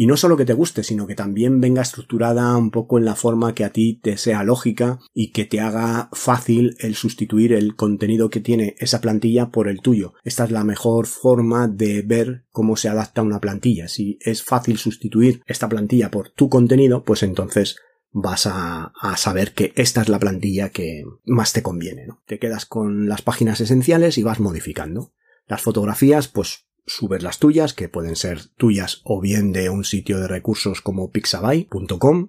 y 0.00 0.06
no 0.06 0.16
solo 0.16 0.38
que 0.38 0.46
te 0.46 0.54
guste, 0.54 0.82
sino 0.82 1.06
que 1.06 1.14
también 1.14 1.60
venga 1.60 1.82
estructurada 1.82 2.56
un 2.56 2.70
poco 2.70 2.96
en 2.96 3.04
la 3.04 3.16
forma 3.16 3.54
que 3.54 3.66
a 3.66 3.70
ti 3.70 4.00
te 4.02 4.16
sea 4.16 4.42
lógica 4.44 4.98
y 5.12 5.30
que 5.30 5.44
te 5.44 5.60
haga 5.60 6.08
fácil 6.14 6.74
el 6.78 6.94
sustituir 6.94 7.52
el 7.52 7.76
contenido 7.76 8.30
que 8.30 8.40
tiene 8.40 8.76
esa 8.78 9.02
plantilla 9.02 9.50
por 9.50 9.68
el 9.68 9.82
tuyo. 9.82 10.14
Esta 10.24 10.44
es 10.44 10.52
la 10.52 10.64
mejor 10.64 11.06
forma 11.06 11.68
de 11.68 12.00
ver 12.00 12.46
cómo 12.50 12.76
se 12.76 12.88
adapta 12.88 13.20
una 13.20 13.42
plantilla. 13.42 13.88
Si 13.88 14.18
es 14.22 14.42
fácil 14.42 14.78
sustituir 14.78 15.42
esta 15.46 15.68
plantilla 15.68 16.10
por 16.10 16.30
tu 16.30 16.48
contenido, 16.48 17.04
pues 17.04 17.22
entonces 17.22 17.76
vas 18.10 18.46
a, 18.46 18.94
saber 19.18 19.52
que 19.52 19.74
esta 19.76 20.00
es 20.00 20.08
la 20.08 20.18
plantilla 20.18 20.70
que 20.70 21.04
más 21.26 21.52
te 21.52 21.62
conviene. 21.62 22.06
Te 22.24 22.38
quedas 22.38 22.64
con 22.64 23.06
las 23.06 23.20
páginas 23.20 23.60
esenciales 23.60 24.16
y 24.16 24.22
vas 24.22 24.40
modificando. 24.40 25.12
Las 25.46 25.60
fotografías, 25.60 26.26
pues 26.26 26.69
subes 26.86 27.22
las 27.22 27.38
tuyas, 27.38 27.74
que 27.74 27.88
pueden 27.88 28.16
ser 28.16 28.46
tuyas 28.56 29.00
o 29.04 29.20
bien 29.20 29.52
de 29.52 29.70
un 29.70 29.84
sitio 29.84 30.18
de 30.18 30.28
recursos 30.28 30.80
como 30.80 31.10
pixabay.com. 31.10 32.28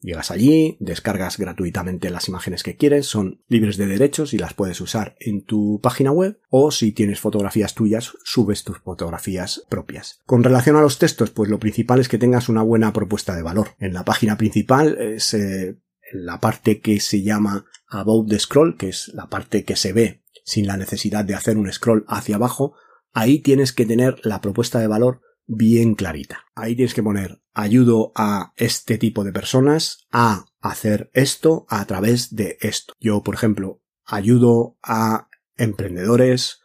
Llegas 0.00 0.32
allí, 0.32 0.76
descargas 0.80 1.38
gratuitamente 1.38 2.10
las 2.10 2.26
imágenes 2.28 2.64
que 2.64 2.76
quieres, 2.76 3.06
son 3.06 3.40
libres 3.46 3.76
de 3.76 3.86
derechos 3.86 4.34
y 4.34 4.38
las 4.38 4.52
puedes 4.52 4.80
usar 4.80 5.14
en 5.20 5.44
tu 5.44 5.80
página 5.80 6.10
web 6.10 6.40
o 6.50 6.72
si 6.72 6.90
tienes 6.90 7.20
fotografías 7.20 7.74
tuyas, 7.74 8.12
subes 8.24 8.64
tus 8.64 8.78
fotografías 8.78 9.64
propias. 9.68 10.20
Con 10.26 10.42
relación 10.42 10.74
a 10.74 10.80
los 10.80 10.98
textos, 10.98 11.30
pues 11.30 11.48
lo 11.48 11.60
principal 11.60 12.00
es 12.00 12.08
que 12.08 12.18
tengas 12.18 12.48
una 12.48 12.62
buena 12.62 12.92
propuesta 12.92 13.36
de 13.36 13.42
valor. 13.42 13.76
En 13.78 13.94
la 13.94 14.04
página 14.04 14.36
principal 14.36 14.98
eh, 14.98 15.76
la 16.12 16.40
parte 16.40 16.80
que 16.80 16.98
se 16.98 17.22
llama 17.22 17.64
About 17.88 18.28
the 18.28 18.40
Scroll, 18.40 18.76
que 18.76 18.88
es 18.88 19.08
la 19.14 19.28
parte 19.28 19.64
que 19.64 19.76
se 19.76 19.92
ve 19.92 20.22
sin 20.44 20.66
la 20.66 20.76
necesidad 20.76 21.24
de 21.24 21.34
hacer 21.34 21.56
un 21.56 21.72
scroll 21.72 22.04
hacia 22.08 22.36
abajo, 22.36 22.74
ahí 23.12 23.40
tienes 23.40 23.72
que 23.72 23.86
tener 23.86 24.20
la 24.24 24.40
propuesta 24.40 24.78
de 24.78 24.86
valor 24.86 25.20
bien 25.46 25.94
clarita. 25.94 26.46
Ahí 26.54 26.74
tienes 26.76 26.94
que 26.94 27.02
poner 27.02 27.42
ayudo 27.52 28.12
a 28.14 28.52
este 28.56 28.98
tipo 28.98 29.24
de 29.24 29.32
personas 29.32 30.06
a 30.10 30.46
hacer 30.60 31.10
esto 31.12 31.66
a 31.68 31.84
través 31.86 32.34
de 32.34 32.56
esto. 32.60 32.94
Yo, 33.00 33.22
por 33.22 33.34
ejemplo, 33.34 33.82
ayudo 34.04 34.78
a 34.82 35.28
emprendedores 35.56 36.60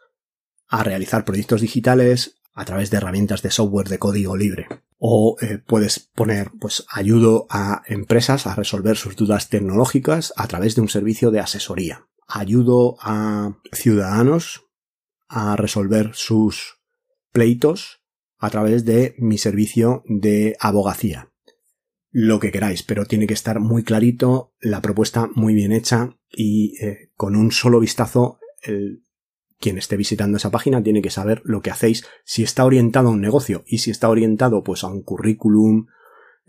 a 0.68 0.82
realizar 0.84 1.24
proyectos 1.24 1.60
digitales 1.60 2.40
a 2.54 2.64
través 2.64 2.90
de 2.90 2.96
herramientas 2.96 3.42
de 3.42 3.50
software 3.50 3.88
de 3.88 3.98
código 3.98 4.36
libre. 4.36 4.66
O 4.98 5.36
eh, 5.40 5.58
puedes 5.64 6.00
poner, 6.00 6.50
pues, 6.58 6.84
ayudo 6.90 7.46
a 7.50 7.82
empresas 7.86 8.46
a 8.46 8.54
resolver 8.54 8.96
sus 8.96 9.14
dudas 9.14 9.48
tecnológicas 9.48 10.32
a 10.36 10.48
través 10.48 10.74
de 10.74 10.80
un 10.80 10.88
servicio 10.88 11.30
de 11.30 11.40
asesoría. 11.40 12.08
Ayudo 12.26 12.96
a 13.00 13.56
ciudadanos 13.72 14.67
a 15.28 15.56
resolver 15.56 16.10
sus 16.14 16.80
pleitos 17.32 18.00
a 18.38 18.50
través 18.50 18.84
de 18.84 19.14
mi 19.18 19.38
servicio 19.38 20.02
de 20.06 20.56
abogacía. 20.60 21.30
Lo 22.10 22.40
que 22.40 22.50
queráis, 22.50 22.82
pero 22.82 23.04
tiene 23.04 23.26
que 23.26 23.34
estar 23.34 23.60
muy 23.60 23.82
clarito, 23.82 24.54
la 24.60 24.80
propuesta 24.80 25.28
muy 25.34 25.54
bien 25.54 25.72
hecha 25.72 26.16
y 26.30 26.74
eh, 26.82 27.10
con 27.16 27.36
un 27.36 27.52
solo 27.52 27.80
vistazo 27.80 28.38
el, 28.62 29.04
quien 29.58 29.78
esté 29.78 29.96
visitando 29.96 30.36
esa 30.36 30.50
página 30.50 30.82
tiene 30.82 31.02
que 31.02 31.10
saber 31.10 31.42
lo 31.44 31.60
que 31.60 31.70
hacéis, 31.70 32.04
si 32.24 32.42
está 32.42 32.64
orientado 32.64 33.08
a 33.08 33.12
un 33.12 33.20
negocio 33.20 33.64
y 33.66 33.78
si 33.78 33.90
está 33.90 34.08
orientado 34.08 34.62
pues 34.62 34.84
a 34.84 34.88
un 34.88 35.02
currículum, 35.02 35.86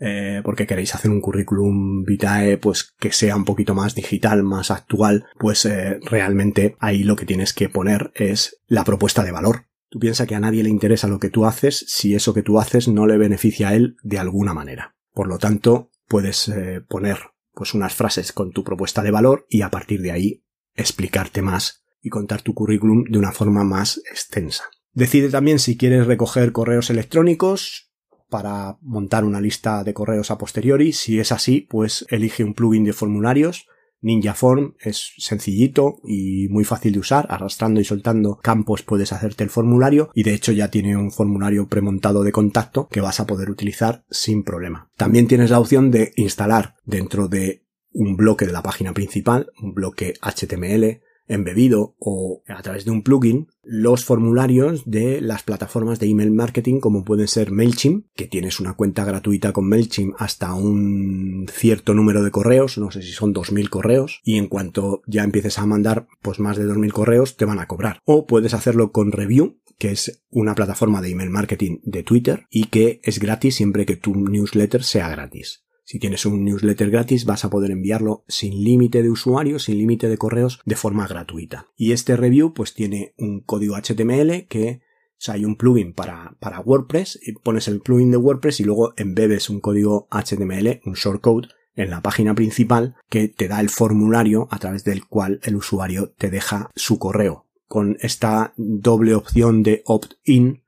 eh, 0.00 0.40
porque 0.42 0.66
queréis 0.66 0.94
hacer 0.94 1.10
un 1.10 1.20
currículum 1.20 2.04
vitae 2.04 2.56
pues 2.56 2.94
que 2.98 3.12
sea 3.12 3.36
un 3.36 3.44
poquito 3.44 3.74
más 3.74 3.94
digital, 3.94 4.42
más 4.42 4.70
actual, 4.70 5.26
pues 5.38 5.66
eh, 5.66 6.00
realmente 6.02 6.76
ahí 6.80 7.02
lo 7.02 7.16
que 7.16 7.26
tienes 7.26 7.52
que 7.52 7.68
poner 7.68 8.10
es 8.14 8.60
la 8.66 8.84
propuesta 8.84 9.22
de 9.22 9.32
valor. 9.32 9.66
Tú 9.90 9.98
piensas 9.98 10.26
que 10.26 10.34
a 10.34 10.40
nadie 10.40 10.62
le 10.62 10.70
interesa 10.70 11.08
lo 11.08 11.18
que 11.18 11.30
tú 11.30 11.44
haces 11.44 11.84
si 11.88 12.14
eso 12.14 12.32
que 12.32 12.42
tú 12.42 12.58
haces 12.58 12.88
no 12.88 13.06
le 13.06 13.18
beneficia 13.18 13.68
a 13.68 13.74
él 13.74 13.96
de 14.02 14.18
alguna 14.18 14.54
manera. 14.54 14.96
Por 15.12 15.28
lo 15.28 15.38
tanto, 15.38 15.90
puedes 16.06 16.48
eh, 16.48 16.80
poner 16.88 17.18
pues 17.52 17.74
unas 17.74 17.94
frases 17.94 18.32
con 18.32 18.52
tu 18.52 18.64
propuesta 18.64 19.02
de 19.02 19.10
valor 19.10 19.46
y 19.50 19.62
a 19.62 19.70
partir 19.70 20.00
de 20.00 20.12
ahí 20.12 20.44
explicarte 20.74 21.42
más 21.42 21.84
y 22.00 22.08
contar 22.08 22.40
tu 22.40 22.54
currículum 22.54 23.04
de 23.04 23.18
una 23.18 23.32
forma 23.32 23.64
más 23.64 24.00
extensa. 24.10 24.64
Decide 24.92 25.28
también 25.28 25.58
si 25.58 25.76
quieres 25.76 26.06
recoger 26.06 26.52
correos 26.52 26.88
electrónicos, 26.90 27.89
para 28.30 28.78
montar 28.80 29.24
una 29.24 29.40
lista 29.40 29.84
de 29.84 29.92
correos 29.92 30.30
a 30.30 30.38
posteriori. 30.38 30.92
Si 30.92 31.18
es 31.18 31.32
así, 31.32 31.66
pues 31.68 32.06
elige 32.08 32.44
un 32.44 32.54
plugin 32.54 32.84
de 32.84 32.92
formularios. 32.92 33.66
Ninja 34.02 34.32
Form 34.32 34.76
es 34.80 35.12
sencillito 35.18 36.00
y 36.04 36.48
muy 36.48 36.64
fácil 36.64 36.94
de 36.94 37.00
usar. 37.00 37.26
Arrastrando 37.28 37.80
y 37.80 37.84
soltando 37.84 38.38
campos 38.42 38.82
puedes 38.82 39.12
hacerte 39.12 39.44
el 39.44 39.50
formulario 39.50 40.10
y 40.14 40.22
de 40.22 40.32
hecho 40.32 40.52
ya 40.52 40.70
tiene 40.70 40.96
un 40.96 41.10
formulario 41.10 41.68
premontado 41.68 42.22
de 42.22 42.32
contacto 42.32 42.88
que 42.88 43.02
vas 43.02 43.20
a 43.20 43.26
poder 43.26 43.50
utilizar 43.50 44.04
sin 44.10 44.42
problema. 44.42 44.90
También 44.96 45.26
tienes 45.28 45.50
la 45.50 45.60
opción 45.60 45.90
de 45.90 46.12
instalar 46.16 46.76
dentro 46.86 47.28
de 47.28 47.66
un 47.92 48.16
bloque 48.16 48.46
de 48.46 48.52
la 48.52 48.62
página 48.62 48.94
principal, 48.94 49.50
un 49.60 49.74
bloque 49.74 50.14
HTML, 50.22 51.02
embebido 51.30 51.94
o 51.98 52.42
a 52.48 52.60
través 52.60 52.84
de 52.84 52.90
un 52.90 53.02
plugin 53.02 53.48
los 53.62 54.04
formularios 54.04 54.82
de 54.84 55.20
las 55.20 55.42
plataformas 55.42 56.00
de 56.00 56.08
email 56.08 56.32
marketing 56.32 56.80
como 56.80 57.04
pueden 57.04 57.28
ser 57.28 57.52
MailChimp, 57.52 58.06
que 58.14 58.26
tienes 58.26 58.58
una 58.58 58.74
cuenta 58.74 59.04
gratuita 59.04 59.52
con 59.52 59.68
MailChimp 59.68 60.14
hasta 60.18 60.54
un 60.54 61.46
cierto 61.52 61.94
número 61.94 62.22
de 62.22 62.30
correos, 62.30 62.78
no 62.78 62.90
sé 62.90 63.02
si 63.02 63.12
son 63.12 63.32
2000 63.32 63.70
correos, 63.70 64.20
y 64.24 64.38
en 64.38 64.48
cuanto 64.48 65.02
ya 65.06 65.22
empieces 65.22 65.58
a 65.58 65.66
mandar 65.66 66.08
pues 66.20 66.40
más 66.40 66.56
de 66.56 66.64
2000 66.64 66.92
correos 66.92 67.36
te 67.36 67.44
van 67.44 67.60
a 67.60 67.66
cobrar. 67.66 68.00
O 68.04 68.26
puedes 68.26 68.54
hacerlo 68.54 68.90
con 68.90 69.12
Review, 69.12 69.60
que 69.78 69.92
es 69.92 70.24
una 70.30 70.54
plataforma 70.54 71.00
de 71.00 71.10
email 71.10 71.30
marketing 71.30 71.78
de 71.84 72.02
Twitter 72.02 72.46
y 72.50 72.66
que 72.66 73.00
es 73.04 73.20
gratis 73.20 73.54
siempre 73.54 73.86
que 73.86 73.96
tu 73.96 74.14
newsletter 74.14 74.82
sea 74.82 75.08
gratis. 75.08 75.64
Si 75.90 75.98
tienes 75.98 76.24
un 76.24 76.44
newsletter 76.44 76.88
gratis 76.88 77.24
vas 77.24 77.44
a 77.44 77.50
poder 77.50 77.72
enviarlo 77.72 78.22
sin 78.28 78.62
límite 78.62 79.02
de 79.02 79.10
usuarios, 79.10 79.64
sin 79.64 79.76
límite 79.76 80.08
de 80.08 80.18
correos, 80.18 80.60
de 80.64 80.76
forma 80.76 81.08
gratuita. 81.08 81.66
Y 81.76 81.90
este 81.90 82.14
review 82.14 82.54
pues 82.54 82.74
tiene 82.74 83.12
un 83.18 83.40
código 83.40 83.74
HTML 83.74 84.46
que 84.46 84.82
o 85.26 85.32
hay 85.32 85.44
un 85.44 85.56
plugin 85.56 85.92
para, 85.92 86.36
para 86.38 86.60
WordPress, 86.60 87.18
y 87.20 87.32
pones 87.32 87.66
el 87.66 87.80
plugin 87.80 88.12
de 88.12 88.18
WordPress 88.18 88.60
y 88.60 88.64
luego 88.64 88.94
embebes 88.98 89.50
un 89.50 89.58
código 89.58 90.06
HTML, 90.12 90.80
un 90.84 90.94
shortcode, 90.94 91.48
en 91.74 91.90
la 91.90 92.02
página 92.02 92.36
principal 92.36 92.94
que 93.08 93.26
te 93.26 93.48
da 93.48 93.60
el 93.60 93.68
formulario 93.68 94.46
a 94.52 94.60
través 94.60 94.84
del 94.84 95.06
cual 95.06 95.40
el 95.42 95.56
usuario 95.56 96.12
te 96.16 96.30
deja 96.30 96.70
su 96.76 97.00
correo. 97.00 97.48
Con 97.66 97.96
esta 98.00 98.54
doble 98.56 99.16
opción 99.16 99.64
de 99.64 99.82
opt-in 99.86 100.62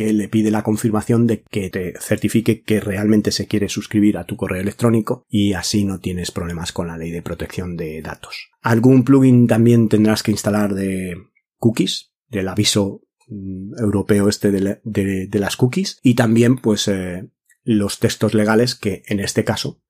que 0.00 0.14
le 0.14 0.30
pide 0.30 0.50
la 0.50 0.62
confirmación 0.62 1.26
de 1.26 1.42
que 1.42 1.68
te 1.68 1.92
certifique 2.00 2.62
que 2.62 2.80
realmente 2.80 3.32
se 3.32 3.46
quiere 3.46 3.68
suscribir 3.68 4.16
a 4.16 4.24
tu 4.24 4.34
correo 4.34 4.62
electrónico 4.62 5.26
y 5.28 5.52
así 5.52 5.84
no 5.84 6.00
tienes 6.00 6.30
problemas 6.30 6.72
con 6.72 6.86
la 6.86 6.96
ley 6.96 7.10
de 7.10 7.20
protección 7.20 7.76
de 7.76 8.00
datos. 8.00 8.48
Algún 8.62 9.04
plugin 9.04 9.46
también 9.46 9.90
tendrás 9.90 10.22
que 10.22 10.30
instalar 10.30 10.72
de 10.72 11.18
cookies, 11.58 12.14
del 12.30 12.48
aviso 12.48 13.02
mm, 13.28 13.78
europeo 13.78 14.30
este 14.30 14.50
de, 14.50 15.28
las 15.38 15.58
cookies 15.58 15.98
y 16.02 16.14
también 16.14 16.56
pues 16.56 16.88
eh, 16.88 17.28
los 17.62 17.98
textos 17.98 18.32
legales 18.32 18.74
que 18.74 19.02
en 19.06 19.20
este 19.20 19.44
caso 19.44 19.82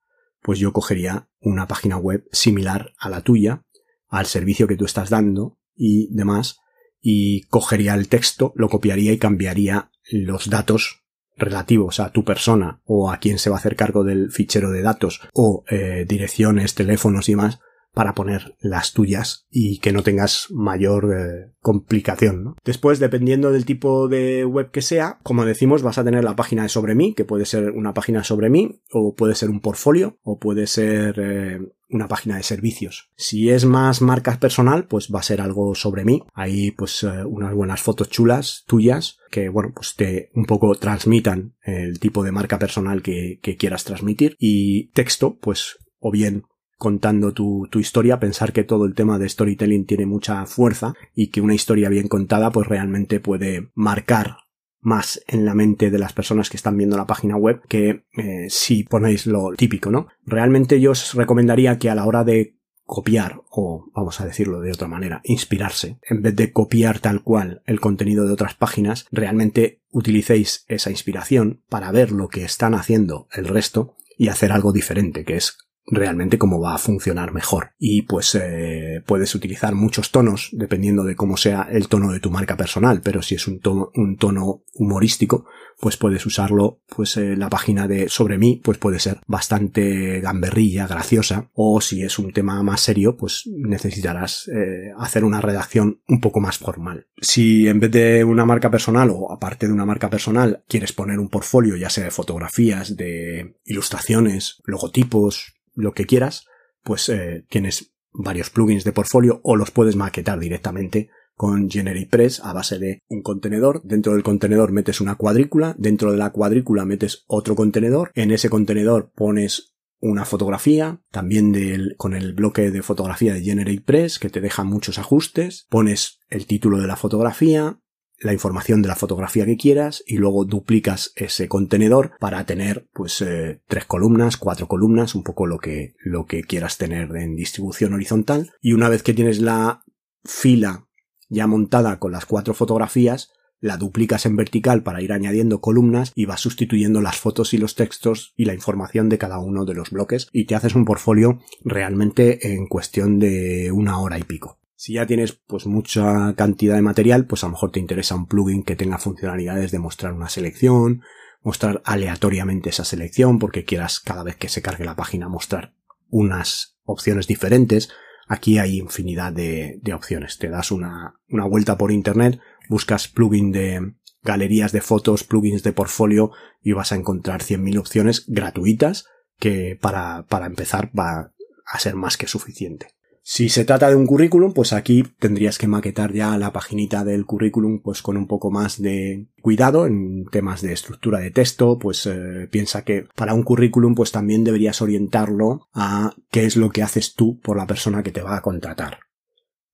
pues 0.43 0.59
yo 0.59 0.73
cogería 0.73 1.29
una 1.39 1.69
página 1.69 1.99
web 1.99 2.27
similar 2.33 2.95
a 2.99 3.11
la 3.11 3.21
tuya, 3.21 3.63
al 4.09 4.27
servicio 4.27 4.67
que 4.67 4.77
tú 4.77 4.87
estás 4.87 5.09
dando 5.09 5.61
y 5.77 6.13
demás, 6.13 6.59
y 7.01 7.43
cogería 7.43 7.95
el 7.95 8.09
texto, 8.09 8.53
lo 8.57 8.69
copiaría 8.69 9.13
y 9.13 9.19
cambiaría 9.19 9.91
los 10.11 10.51
datos 10.51 11.03
relativos 11.37 12.01
a 12.01 12.11
tu 12.11 12.25
persona 12.25 12.81
o 12.85 13.11
a 13.11 13.19
quien 13.19 13.39
se 13.39 13.51
va 13.51 13.57
a 13.57 13.59
hacer 13.59 13.77
cargo 13.77 14.05
del 14.05 14.31
fichero 14.31 14.71
de 14.71 14.83
datos 14.83 15.21
o 15.33 15.65
eh, 15.71 16.05
direcciones, 16.07 16.75
teléfonos 16.75 17.29
y 17.29 17.37
más 17.37 17.61
para 17.93 18.15
poner 18.15 18.55
las 18.61 18.93
tuyas 18.93 19.47
y 19.51 19.79
que 19.79 19.93
no 19.93 20.03
tengas 20.03 20.47
mayor 20.51 21.13
eh, 21.13 21.53
complicación. 21.61 22.55
Después, 22.65 23.01
dependiendo 23.01 23.51
del 23.51 23.65
tipo 23.65 24.09
de 24.09 24.45
web 24.45 24.71
que 24.71 24.83
sea, 24.83 25.19
como 25.23 25.45
decimos, 25.45 25.83
vas 25.83 25.99
a 25.99 26.05
tener 26.05 26.23
la 26.23 26.37
página 26.37 26.63
de 26.63 26.69
sobre 26.69 26.95
mí, 26.95 27.15
que 27.15 27.25
puede 27.25 27.47
ser 27.47 27.73
una 27.73 27.93
página 27.93 28.23
sobre 28.23 28.49
mí, 28.49 28.81
o 28.93 29.15
puede 29.15 29.35
ser 29.35 29.51
un 29.51 29.61
portfolio, 29.61 30.19
o 30.23 30.39
puede 30.39 30.67
ser 30.67 31.19
eh, 31.19 31.59
una 31.91 32.09
página 32.09 32.37
de 32.37 32.43
servicios. 32.43 33.11
Si 33.17 33.51
es 33.51 33.65
más 33.65 34.01
marca 34.01 34.39
personal, 34.39 34.87
pues 34.87 35.11
va 35.15 35.21
a 35.21 35.25
ser 35.25 35.41
algo 35.41 35.75
sobre 35.75 36.05
mí. 36.05 36.23
Ahí 36.35 36.71
pues 36.71 37.03
eh, 37.03 37.25
unas 37.25 37.55
buenas 37.55 37.81
fotos 37.81 38.09
chulas 38.09 38.65
tuyas 38.67 39.19
que 39.31 39.49
bueno 39.49 39.73
pues 39.75 39.95
te 39.95 40.31
un 40.35 40.45
poco 40.45 40.75
transmitan 40.75 41.55
el 41.63 42.01
tipo 42.01 42.25
de 42.25 42.33
marca 42.33 42.59
personal 42.59 43.03
que, 43.03 43.39
que 43.43 43.57
quieras 43.57 43.85
transmitir 43.85 44.37
y 44.39 44.89
texto 44.89 45.39
pues 45.41 45.79
o 45.99 46.11
bien 46.11 46.45
contando 46.77 47.35
tu, 47.35 47.69
tu, 47.71 47.79
historia, 47.79 48.19
pensar 48.19 48.55
que 48.55 48.65
todo 48.65 48.87
el 48.87 48.95
tema 48.95 49.19
de 49.19 49.29
storytelling 49.29 49.85
tiene 49.85 50.07
mucha 50.07 50.47
fuerza 50.47 50.95
y 51.15 51.27
que 51.27 51.43
una 51.43 51.55
historia 51.55 51.91
bien 51.91 52.09
contada 52.09 52.51
pues 52.51 52.69
realmente 52.69 53.21
puede 53.21 53.71
marcar 53.75 54.39
más 54.81 55.23
en 55.27 55.45
la 55.45 55.55
mente 55.55 55.91
de 55.91 55.99
las 55.99 56.13
personas 56.13 56.51
que 56.51 56.57
están 56.57 56.77
viendo 56.77 56.97
la 56.97 57.07
página 57.07 57.37
web 57.37 57.61
que 57.69 58.05
eh, 58.17 58.47
si 58.49 58.85
ponéis 58.85 59.27
lo 59.27 59.53
típico, 59.57 59.91
¿no? 59.91 60.09
Realmente 60.25 60.81
yo 60.81 60.93
os 60.93 61.15
recomendaría 61.15 61.79
que 61.79 61.91
a 61.91 61.95
la 61.95 62.07
hora 62.07 62.25
de 62.25 62.57
copiar 62.91 63.43
o 63.51 63.89
vamos 63.95 64.21
a 64.21 64.27
decirlo 64.27 64.61
de 64.61 64.73
otra 64.73 64.89
manera, 64.89 65.21
inspirarse, 65.23 66.01
en 66.03 66.23
vez 66.23 66.35
de 66.35 66.53
copiar 66.53 66.99
tal 66.99 67.23
cual 67.23 67.63
el 67.67 67.79
contenido 67.79 68.27
de 68.27 68.33
otras 68.33 68.55
páginas, 68.55 69.07
realmente 69.13 69.81
utilicéis 69.91 70.65
esa 70.67 70.91
inspiración 70.91 71.63
para 71.69 71.93
ver 71.93 72.11
lo 72.11 72.27
que 72.27 72.43
están 72.43 72.75
haciendo 72.75 73.29
el 73.33 73.47
resto 73.47 73.95
y 74.19 74.27
hacer 74.29 74.51
algo 74.51 74.73
diferente, 74.73 75.25
que 75.25 75.37
es 75.37 75.57
realmente 75.91 76.39
cómo 76.39 76.61
va 76.61 76.75
a 76.75 76.79
funcionar 76.79 77.33
mejor. 77.33 77.73
Y 77.79 78.03
pues 78.03 78.35
eh, 78.35 79.03
puedes 79.07 79.35
utilizar 79.35 79.75
muchos 79.75 80.11
tonos 80.11 80.49
dependiendo 80.53 81.05
de 81.05 81.17
cómo 81.17 81.37
sea 81.37 81.69
el 81.71 81.89
tono 81.89 82.13
de 82.13 82.21
tu 82.21 82.31
marca 82.31 82.57
personal, 82.57 83.03
pero 83.03 83.23
si 83.23 83.35
es 83.35 83.47
un 83.47 83.61
tono, 83.61 83.91
un 83.95 84.17
tono 84.17 84.65
humorístico, 84.75 85.47
pues 85.81 85.97
puedes 85.97 86.25
usarlo, 86.27 86.83
pues 86.95 87.17
eh, 87.17 87.37
la 87.37 87.49
página 87.49 87.89
de 87.89 88.09
sobre 88.09 88.39
mí, 88.39 88.61
pues 88.63 88.79
puede 88.79 88.99
ser 88.99 89.21
bastante 89.27 90.21
gamberrilla, 90.21 90.87
graciosa, 90.87 91.51
o 91.55 91.81
si 91.81 92.03
es 92.03 92.19
un 92.19 92.33
tema 92.33 92.63
más 92.63 92.83
serio, 92.83 93.17
pues 93.17 93.45
necesitarás 93.47 94.49
eh, 94.49 94.93
hacer 94.99 95.25
una 95.25 95.41
redacción 95.41 96.03
un 96.07 96.21
poco 96.21 96.41
más 96.41 96.59
formal. 96.59 97.07
Si 97.21 97.67
en 97.67 97.81
vez 97.81 97.91
de 97.91 98.25
una 98.25 98.45
marca 98.45 98.71
personal 98.71 99.11
o 99.11 99.33
aparte 99.33 99.67
de 99.67 99.73
una 99.73 99.87
marca 99.87 100.11
personal 100.11 100.63
quieres 100.69 100.93
poner 100.93 101.19
un 101.19 101.29
portfolio, 101.29 101.77
ya 101.77 101.91
sea 101.91 102.05
de 102.05 102.11
fotografías, 102.11 102.97
de 102.97 103.57
ilustraciones, 103.65 104.61
logotipos, 104.65 105.60
lo 105.81 105.93
que 105.93 106.07
quieras, 106.07 106.47
pues 106.83 107.09
eh, 107.09 107.45
tienes 107.49 107.93
varios 108.13 108.51
plugins 108.51 108.85
de 108.85 108.93
portfolio 108.93 109.41
o 109.45 109.57
los 109.57 109.71
puedes 109.71 109.97
maquetar 109.97 110.39
directamente 110.39 111.11
con 111.35 111.71
GeneratePress 111.71 112.41
a 112.41 112.53
base 112.53 112.79
de 112.79 113.03
un 113.09 113.23
contenedor. 113.23 113.83
Dentro 113.83 114.13
del 114.13 114.23
contenedor 114.23 114.73
metes 114.73 115.01
una 115.01 115.15
cuadrícula, 115.15 115.75
dentro 115.79 116.13
de 116.13 116.19
la 116.19 116.31
cuadrícula 116.31 116.85
metes 116.85 117.25
otro 117.27 117.55
contenedor, 117.55 118.11
en 118.15 118.31
ese 118.31 118.51
contenedor 118.51 119.11
pones 119.15 119.75
una 120.01 120.25
fotografía, 120.25 121.01
también 121.11 121.53
del, 121.53 121.95
con 121.97 122.15
el 122.15 122.33
bloque 122.35 122.71
de 122.71 122.83
fotografía 122.83 123.35
de 123.35 123.43
GeneratePress 123.43 124.19
que 124.19 124.31
te 124.31 124.41
deja 124.41 124.65
muchos 124.65 124.99
ajustes, 124.99 125.67
pones 125.69 126.21
el 126.29 126.47
título 126.47 126.79
de 126.79 126.87
la 126.87 126.97
fotografía, 126.97 127.81
la 128.21 128.33
información 128.33 128.83
de 128.83 128.89
la 128.89 128.97
fotografía 128.97 129.47
que 129.47 129.57
quieras 129.57 130.05
y 130.07 130.17
luego 130.17 130.45
duplicas 130.45 131.13
ese 131.17 131.49
contenedor 131.49 132.13
para 132.21 132.45
tener 132.45 132.89
pues 132.93 133.21
eh, 133.23 133.63
tres 133.67 133.87
columnas, 133.87 134.37
cuatro 134.37 134.69
columnas, 134.69 135.15
un 135.15 135.25
poco 135.25 135.47
lo 135.47 135.59
que, 135.59 135.95
lo 135.99 136.27
que 136.27 136.43
quieras 136.43 136.77
tener 136.77 137.17
en 137.17 137.35
distribución 137.35 137.95
horizontal 137.95 138.53
y 138.61 138.75
una 138.75 138.89
vez 138.89 139.03
que 139.03 139.15
tienes 139.15 139.41
la 139.41 139.83
fila 140.25 140.87
ya 141.29 141.47
montada 141.47 141.99
con 141.99 142.13
las 142.13 142.27
cuatro 142.27 142.53
fotografías, 142.55 143.31
la 143.61 143.77
duplicas 143.77 144.27
en 144.27 144.37
vertical 144.37 144.83
para 144.83 145.03
ir 145.03 145.13
añadiendo 145.13 145.61
columnas 145.61 146.13
y 146.15 146.25
vas 146.27 146.41
sustituyendo 146.41 147.01
las 147.01 147.19
fotos 147.19 147.55
y 147.55 147.59
los 147.59 147.75
textos 147.75 148.35
y 148.37 148.45
la 148.45 148.55
información 148.55 149.09
de 149.09 149.19
cada 149.19 149.39
uno 149.39 149.65
de 149.65 149.75
los 149.75 149.91
bloques 149.91 150.29
y 150.33 150.47
te 150.47 150.55
haces 150.55 150.75
un 150.75 150.85
portfolio 150.85 151.41
realmente 151.65 152.55
en 152.55 152.67
cuestión 152.67 153.19
de 153.19 153.71
una 153.73 153.99
hora 153.99 154.19
y 154.19 154.25
pico. 154.25 154.60
Si 154.81 154.95
ya 154.95 155.05
tienes 155.05 155.33
pues 155.47 155.67
mucha 155.67 156.33
cantidad 156.37 156.75
de 156.75 156.81
material, 156.81 157.27
pues 157.27 157.45
a 157.45 157.49
lo 157.49 157.51
mejor 157.51 157.71
te 157.71 157.81
interesa 157.81 158.15
un 158.15 158.25
plugin 158.25 158.63
que 158.63 158.77
tenga 158.77 158.97
funcionalidades 158.97 159.73
de 159.73 159.79
mostrar 159.79 160.15
una 160.15 160.31
selección, 160.31 161.03
mostrar 161.43 161.83
aleatoriamente 161.85 162.71
esa 162.71 162.87
selección 162.87 163.39
porque 163.39 163.67
quieras 163.67 164.01
cada 164.01 164.23
vez 164.23 164.37
que 164.37 164.49
se 164.49 164.63
cargue 164.63 164.87
la 164.87 164.97
página 164.97 165.29
mostrar 165.29 165.75
unas 166.09 166.79
opciones 166.85 167.27
diferentes. 167.27 167.91
Aquí 168.27 168.57
hay 168.57 168.79
infinidad 168.79 169.35
de, 169.35 169.81
de 169.83 169.93
opciones. 169.93 170.39
Te 170.39 170.49
das 170.49 170.71
una, 170.71 171.21
una 171.29 171.45
vuelta 171.45 171.77
por 171.77 171.93
internet, 171.93 172.41
buscas 172.71 173.07
plugin 173.07 173.53
de 173.53 173.97
galerías 174.23 174.73
de 174.73 174.81
fotos, 174.81 175.25
plugins 175.25 175.63
de 175.63 175.75
portfolio 175.75 176.31
y 176.63 176.73
vas 176.73 176.93
a 176.93 176.97
encontrar 176.97 177.43
100.000 177.43 177.79
opciones 177.79 178.25
gratuitas 178.29 179.05
que 179.39 179.79
para, 179.79 180.23
para 180.23 180.47
empezar 180.47 180.91
va 180.99 181.35
a 181.67 181.79
ser 181.79 181.97
más 181.97 182.17
que 182.17 182.27
suficiente. 182.27 182.99
Si 183.33 183.49
se 183.49 183.65
trata 183.65 183.89
de 183.89 183.95
un 183.95 184.09
currículum, 184.09 184.53
pues 184.53 184.73
aquí 184.73 185.05
tendrías 185.21 185.57
que 185.57 185.69
maquetar 185.69 186.13
ya 186.13 186.37
la 186.37 186.53
paginita 186.53 187.05
del 187.05 187.27
currículum 187.27 187.79
pues 187.81 188.03
con 188.03 188.17
un 188.17 188.27
poco 188.27 188.51
más 188.51 188.83
de 188.83 189.29
cuidado 189.41 189.87
en 189.87 190.25
temas 190.25 190.63
de 190.63 190.73
estructura 190.73 191.21
de 191.21 191.31
texto, 191.31 191.79
pues 191.79 192.07
eh, 192.07 192.49
piensa 192.51 192.83
que 192.83 193.07
para 193.15 193.33
un 193.35 193.45
currículum 193.45 193.95
pues 193.95 194.11
también 194.11 194.43
deberías 194.43 194.83
orientarlo 194.83 195.69
a 195.73 196.13
qué 196.33 196.45
es 196.45 196.57
lo 196.57 196.71
que 196.71 196.83
haces 196.83 197.15
tú 197.15 197.39
por 197.39 197.57
la 197.57 197.69
persona 197.69 198.03
que 198.03 198.11
te 198.11 198.21
va 198.21 198.37
a 198.37 198.43
contratar. 198.43 198.99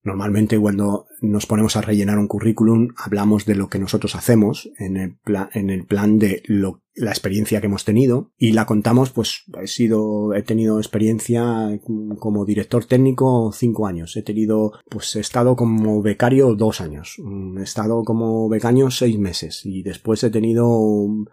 Normalmente 0.07 0.57
cuando 0.57 1.09
nos 1.21 1.47
ponemos 1.47 1.75
a 1.75 1.81
rellenar 1.81 2.16
un 2.16 2.29
currículum 2.29 2.90
hablamos 2.97 3.45
de 3.45 3.57
lo 3.57 3.69
que 3.69 3.81
nosotros 3.81 4.14
hacemos 4.14 4.71
en 4.79 4.97
el, 4.97 5.16
en 5.53 5.69
el 5.69 5.85
plan 5.85 6.21
de 6.21 6.45
la 6.95 7.11
experiencia 7.11 7.61
que 7.61 7.66
hemos 7.66 7.85
tenido 7.85 8.31
y 8.38 8.53
la 8.53 8.66
contamos 8.66 9.11
pues 9.11 9.42
he 9.61 9.66
sido 9.66 10.33
he 10.33 10.42
tenido 10.42 10.79
experiencia 10.79 11.77
como 12.21 12.45
director 12.45 12.85
técnico 12.85 13.51
cinco 13.53 13.88
años. 13.88 14.16
He 14.16 14.23
tenido 14.23 14.75
pues 14.88 15.16
he 15.16 15.21
estado 15.21 15.57
como 15.57 16.01
becario 16.03 16.55
dos 16.55 16.81
años. 16.81 17.16
He 17.59 17.62
estado 17.64 18.05
como 18.05 18.49
becario 18.49 18.92
seis 18.92 19.19
meses 19.19 19.62
y 19.64 19.83
después 19.83 20.23
he 20.23 20.31
tenido 20.31 20.69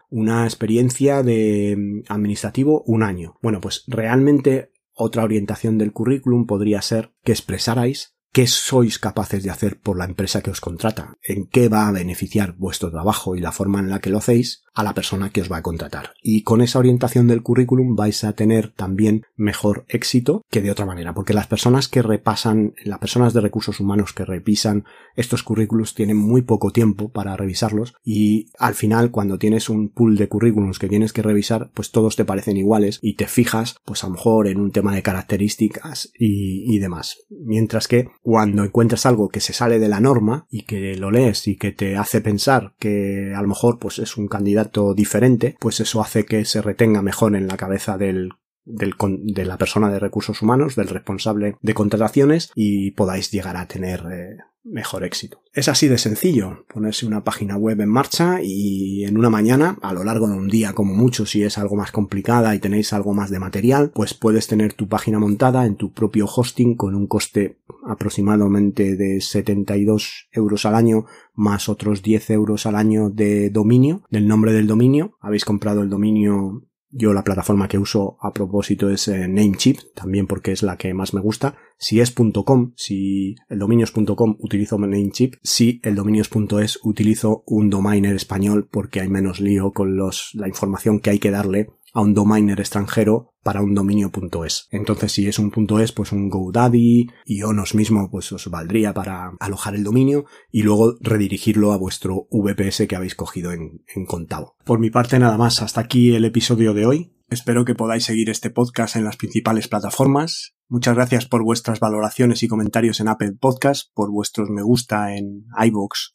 una 0.10 0.46
experiencia 0.46 1.22
de 1.22 2.04
administrativo 2.08 2.82
un 2.88 3.04
año. 3.04 3.36
Bueno 3.44 3.62
pues 3.62 3.84
realmente 3.86 4.72
otra 4.96 5.24
orientación 5.24 5.78
del 5.78 5.94
currículum 5.94 6.48
podría 6.48 6.82
ser 6.82 7.12
que 7.24 7.34
expresarais 7.34 8.13
qué 8.34 8.48
sois 8.48 8.98
capaces 8.98 9.44
de 9.44 9.52
hacer 9.52 9.80
por 9.80 9.96
la 9.96 10.06
empresa 10.06 10.42
que 10.42 10.50
os 10.50 10.60
contrata, 10.60 11.18
en 11.24 11.46
qué 11.46 11.70
va 11.70 11.88
a 11.88 11.92
beneficiar 11.92 12.56
vuestro 12.58 12.90
trabajo 12.90 13.36
y 13.36 13.42
la 13.42 13.52
forma 13.52 13.80
en 13.80 13.92
la 13.92 14.00
que 14.00 14.10
lo 14.10 14.18
hacéis 14.18 14.64
a 14.74 14.84
la 14.84 14.96
persona 14.96 15.30
que 15.30 15.42
os 15.42 15.52
va 15.52 15.58
a 15.58 15.62
contratar. 15.62 16.14
Y 16.24 16.42
con 16.42 16.62
esa 16.62 16.80
orientación 16.80 17.28
del 17.28 17.44
currículum 17.44 17.96
vais 17.96 18.24
a 18.24 18.34
tener 18.34 18.70
también 18.70 19.24
mejor 19.36 19.86
éxito 19.88 20.44
que 20.50 20.62
de 20.62 20.72
otra 20.72 20.88
manera, 20.88 21.14
porque 21.14 21.36
las 21.36 21.46
personas 21.46 21.88
que 21.88 22.02
repasan, 22.02 22.74
las 22.84 22.98
personas 22.98 23.34
de 23.34 23.42
recursos 23.42 23.80
humanos 23.80 24.14
que 24.14 24.26
revisan 24.26 24.86
estos 25.16 25.44
currículums 25.44 25.94
tienen 25.94 26.18
muy 26.18 26.42
poco 26.42 26.72
tiempo 26.72 27.10
para 27.10 27.38
revisarlos 27.38 27.94
y 28.04 28.48
al 28.58 28.74
final 28.74 29.12
cuando 29.12 29.38
tienes 29.38 29.70
un 29.70 29.90
pool 29.90 30.18
de 30.18 30.28
currículums 30.28 30.80
que 30.80 30.90
tienes 30.90 31.14
que 31.14 31.22
revisar, 31.22 31.70
pues 31.76 31.92
todos 31.92 32.16
te 32.16 32.26
parecen 32.26 32.58
iguales 32.58 32.98
y 33.04 33.14
te 33.14 33.28
fijas 33.28 33.76
pues 33.86 34.04
a 34.04 34.08
lo 34.08 34.14
mejor 34.14 34.48
en 34.48 34.60
un 34.60 34.72
tema 34.72 34.96
de 34.96 35.04
características 35.04 36.12
y, 36.18 36.76
y 36.76 36.80
demás. 36.80 37.20
Mientras 37.30 37.88
que 37.88 38.10
cuando 38.24 38.64
encuentras 38.64 39.06
algo 39.06 39.30
que 39.30 39.42
se 39.42 39.54
sale 39.54 39.78
de 39.78 39.90
la 39.90 40.00
norma 40.00 40.48
y 40.50 40.64
que 40.64 40.96
lo 40.96 41.12
lees 41.12 41.48
y 41.48 41.58
que 41.58 41.74
te 41.74 41.98
hace 41.98 42.22
pensar 42.22 42.74
que 42.80 43.34
a 43.36 43.42
lo 43.42 43.50
mejor 43.50 43.78
pues 43.80 44.00
es 44.00 44.18
un 44.18 44.28
candidato 44.28 44.94
diferente, 44.96 45.56
pues 45.60 45.82
eso 45.82 46.02
hace 46.02 46.26
que 46.26 46.46
se 46.46 46.62
retenga 46.62 47.02
mejor 47.02 47.36
en 47.36 47.48
la 47.48 47.58
cabeza 47.58 47.98
del 47.98 48.32
del, 48.66 48.96
de 49.24 49.46
la 49.46 49.58
persona 49.58 49.92
de 49.92 50.00
recursos 50.00 50.42
humanos, 50.42 50.76
del 50.76 50.88
responsable 50.88 51.58
de 51.62 51.74
contrataciones 51.74 52.52
y 52.56 52.92
podáis 52.92 53.30
llegar 53.32 53.58
a 53.58 53.68
tener 53.68 54.06
eh, 54.12 54.38
mejor 54.64 55.04
éxito. 55.04 55.42
Es 55.54 55.68
así 55.68 55.88
de 55.88 55.98
sencillo, 55.98 56.66
ponerse 56.74 57.06
una 57.06 57.24
página 57.24 57.58
web 57.58 57.82
en 57.82 57.90
marcha 57.90 58.40
y 58.42 59.04
en 59.04 59.18
una 59.18 59.30
mañana, 59.30 59.78
a 59.82 59.94
lo 59.94 60.04
largo 60.04 60.28
de 60.28 60.36
un 60.36 60.48
día 60.48 60.74
como 60.74 60.94
mucho, 60.94 61.26
si 61.26 61.44
es 61.44 61.58
algo 61.58 61.76
más 61.76 61.92
complicada 61.92 62.56
y 62.56 62.60
tenéis 62.60 62.94
algo 62.94 63.14
más 63.14 63.30
de 63.30 63.40
material, 63.40 63.92
pues 63.94 64.14
puedes 64.14 64.48
tener 64.48 64.74
tu 64.74 64.88
página 64.88 65.20
montada 65.20 65.66
en 65.66 65.76
tu 65.76 65.92
propio 65.92 66.26
hosting 66.26 66.76
con 66.76 66.96
un 66.96 67.08
coste 67.08 67.58
aproximadamente 67.88 68.96
de 68.96 69.22
72 69.22 70.30
euros 70.32 70.66
al 70.66 70.76
año 70.76 71.06
más 71.34 71.70
otros 71.70 72.02
10 72.02 72.30
euros 72.32 72.66
al 72.66 72.76
año 72.76 73.10
de 73.10 73.50
dominio, 73.50 74.04
del 74.10 74.28
nombre 74.28 74.54
del 74.54 74.68
dominio. 74.68 75.18
Habéis 75.22 75.46
comprado 75.46 75.82
el 75.82 75.90
dominio 75.90 76.64
yo 76.96 77.12
la 77.12 77.24
plataforma 77.24 77.68
que 77.68 77.80
uso 77.80 78.18
a 78.22 78.32
propósito 78.32 78.88
es 78.92 79.08
eh, 79.08 79.28
Namecheap, 79.28 79.78
también 79.96 80.28
porque 80.28 80.52
es 80.52 80.62
la 80.62 80.78
que 80.78 80.94
más 80.94 81.16
me 81.16 81.22
gusta. 81.22 81.56
Si 81.80 82.00
es 82.00 82.12
.com, 82.12 82.74
si 82.76 83.36
el 83.50 83.58
dominio 83.58 83.86
es 83.86 83.92
.com, 83.92 84.36
utilizo 84.40 84.78
Namecheap. 84.78 85.34
Si 85.42 85.82
el 85.84 85.96
dominio 85.96 86.22
es 86.22 86.30
.es, 86.62 86.80
utilizo 86.84 87.44
un 87.48 87.72
domainer 87.72 88.16
español 88.16 88.70
porque 88.72 89.02
hay 89.02 89.10
menos 89.10 89.40
lío 89.40 89.72
con 89.72 89.98
los, 89.98 90.30
la 90.36 90.48
información 90.48 91.00
que 91.00 91.10
hay 91.10 91.18
que 91.18 91.32
darle 91.32 91.72
a 91.94 92.02
un 92.02 92.14
domainer 92.14 92.60
extranjero 92.60 93.34
para 93.44 93.62
un 93.62 93.76
dominio.es. 93.76 94.68
Entonces, 94.72 95.12
si 95.12 95.28
es 95.28 95.38
un 95.38 95.52
.es, 95.80 95.92
pues 95.92 96.12
un 96.12 96.30
GoDaddy 96.30 97.08
y 97.26 97.44
Onos 97.44 97.76
mismo, 97.76 98.10
pues 98.10 98.32
os 98.32 98.50
valdría 98.50 98.94
para 98.94 99.34
alojar 99.40 99.76
el 99.76 99.84
dominio 99.84 100.26
y 100.52 100.64
luego 100.64 100.96
redirigirlo 101.02 101.72
a 101.72 101.78
vuestro 101.78 102.28
VPS 102.32 102.88
que 102.88 102.96
habéis 102.96 103.16
cogido 103.16 103.52
en, 103.52 103.84
en 103.96 104.06
contado. 104.06 104.56
Por 104.66 104.80
mi 104.80 104.90
parte, 104.90 105.20
nada 105.20 105.38
más. 105.38 105.62
Hasta 105.62 105.82
aquí 105.82 106.16
el 106.16 106.26
episodio 106.26 106.74
de 106.74 106.86
hoy. 106.86 107.14
Espero 107.30 107.64
que 107.66 107.76
podáis 107.76 108.06
seguir 108.06 108.30
este 108.30 108.50
podcast 108.50 108.96
en 108.96 109.04
las 109.04 109.18
principales 109.18 109.68
plataformas. 109.68 110.56
Muchas 110.68 110.96
gracias 110.96 111.26
por 111.28 111.44
vuestras 111.44 111.80
valoraciones 111.80 112.42
y 112.44 112.48
comentarios 112.48 113.00
en 113.00 113.08
Apple 113.08 113.34
Podcast, 113.40 113.92
por 113.94 114.12
vuestros 114.12 114.50
me 114.50 114.64
gusta 114.64 115.16
en 115.16 115.46
iVoox 115.64 116.12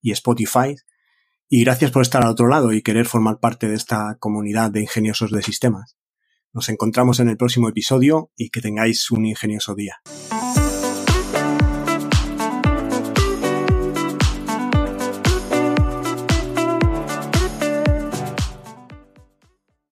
y 0.00 0.12
Spotify 0.12 0.76
y 1.48 1.64
gracias 1.64 1.90
por 1.90 2.02
estar 2.02 2.22
al 2.22 2.30
otro 2.30 2.48
lado 2.48 2.72
y 2.72 2.82
querer 2.82 3.06
formar 3.06 3.38
parte 3.38 3.68
de 3.68 3.74
esta 3.74 4.16
comunidad 4.18 4.70
de 4.70 4.80
ingeniosos 4.80 5.30
de 5.30 5.42
sistemas. 5.42 5.96
Nos 6.52 6.68
encontramos 6.68 7.20
en 7.20 7.28
el 7.28 7.36
próximo 7.36 7.68
episodio 7.68 8.30
y 8.36 8.50
que 8.50 8.60
tengáis 8.60 9.10
un 9.10 9.26
ingenioso 9.26 9.74
día. 9.74 10.00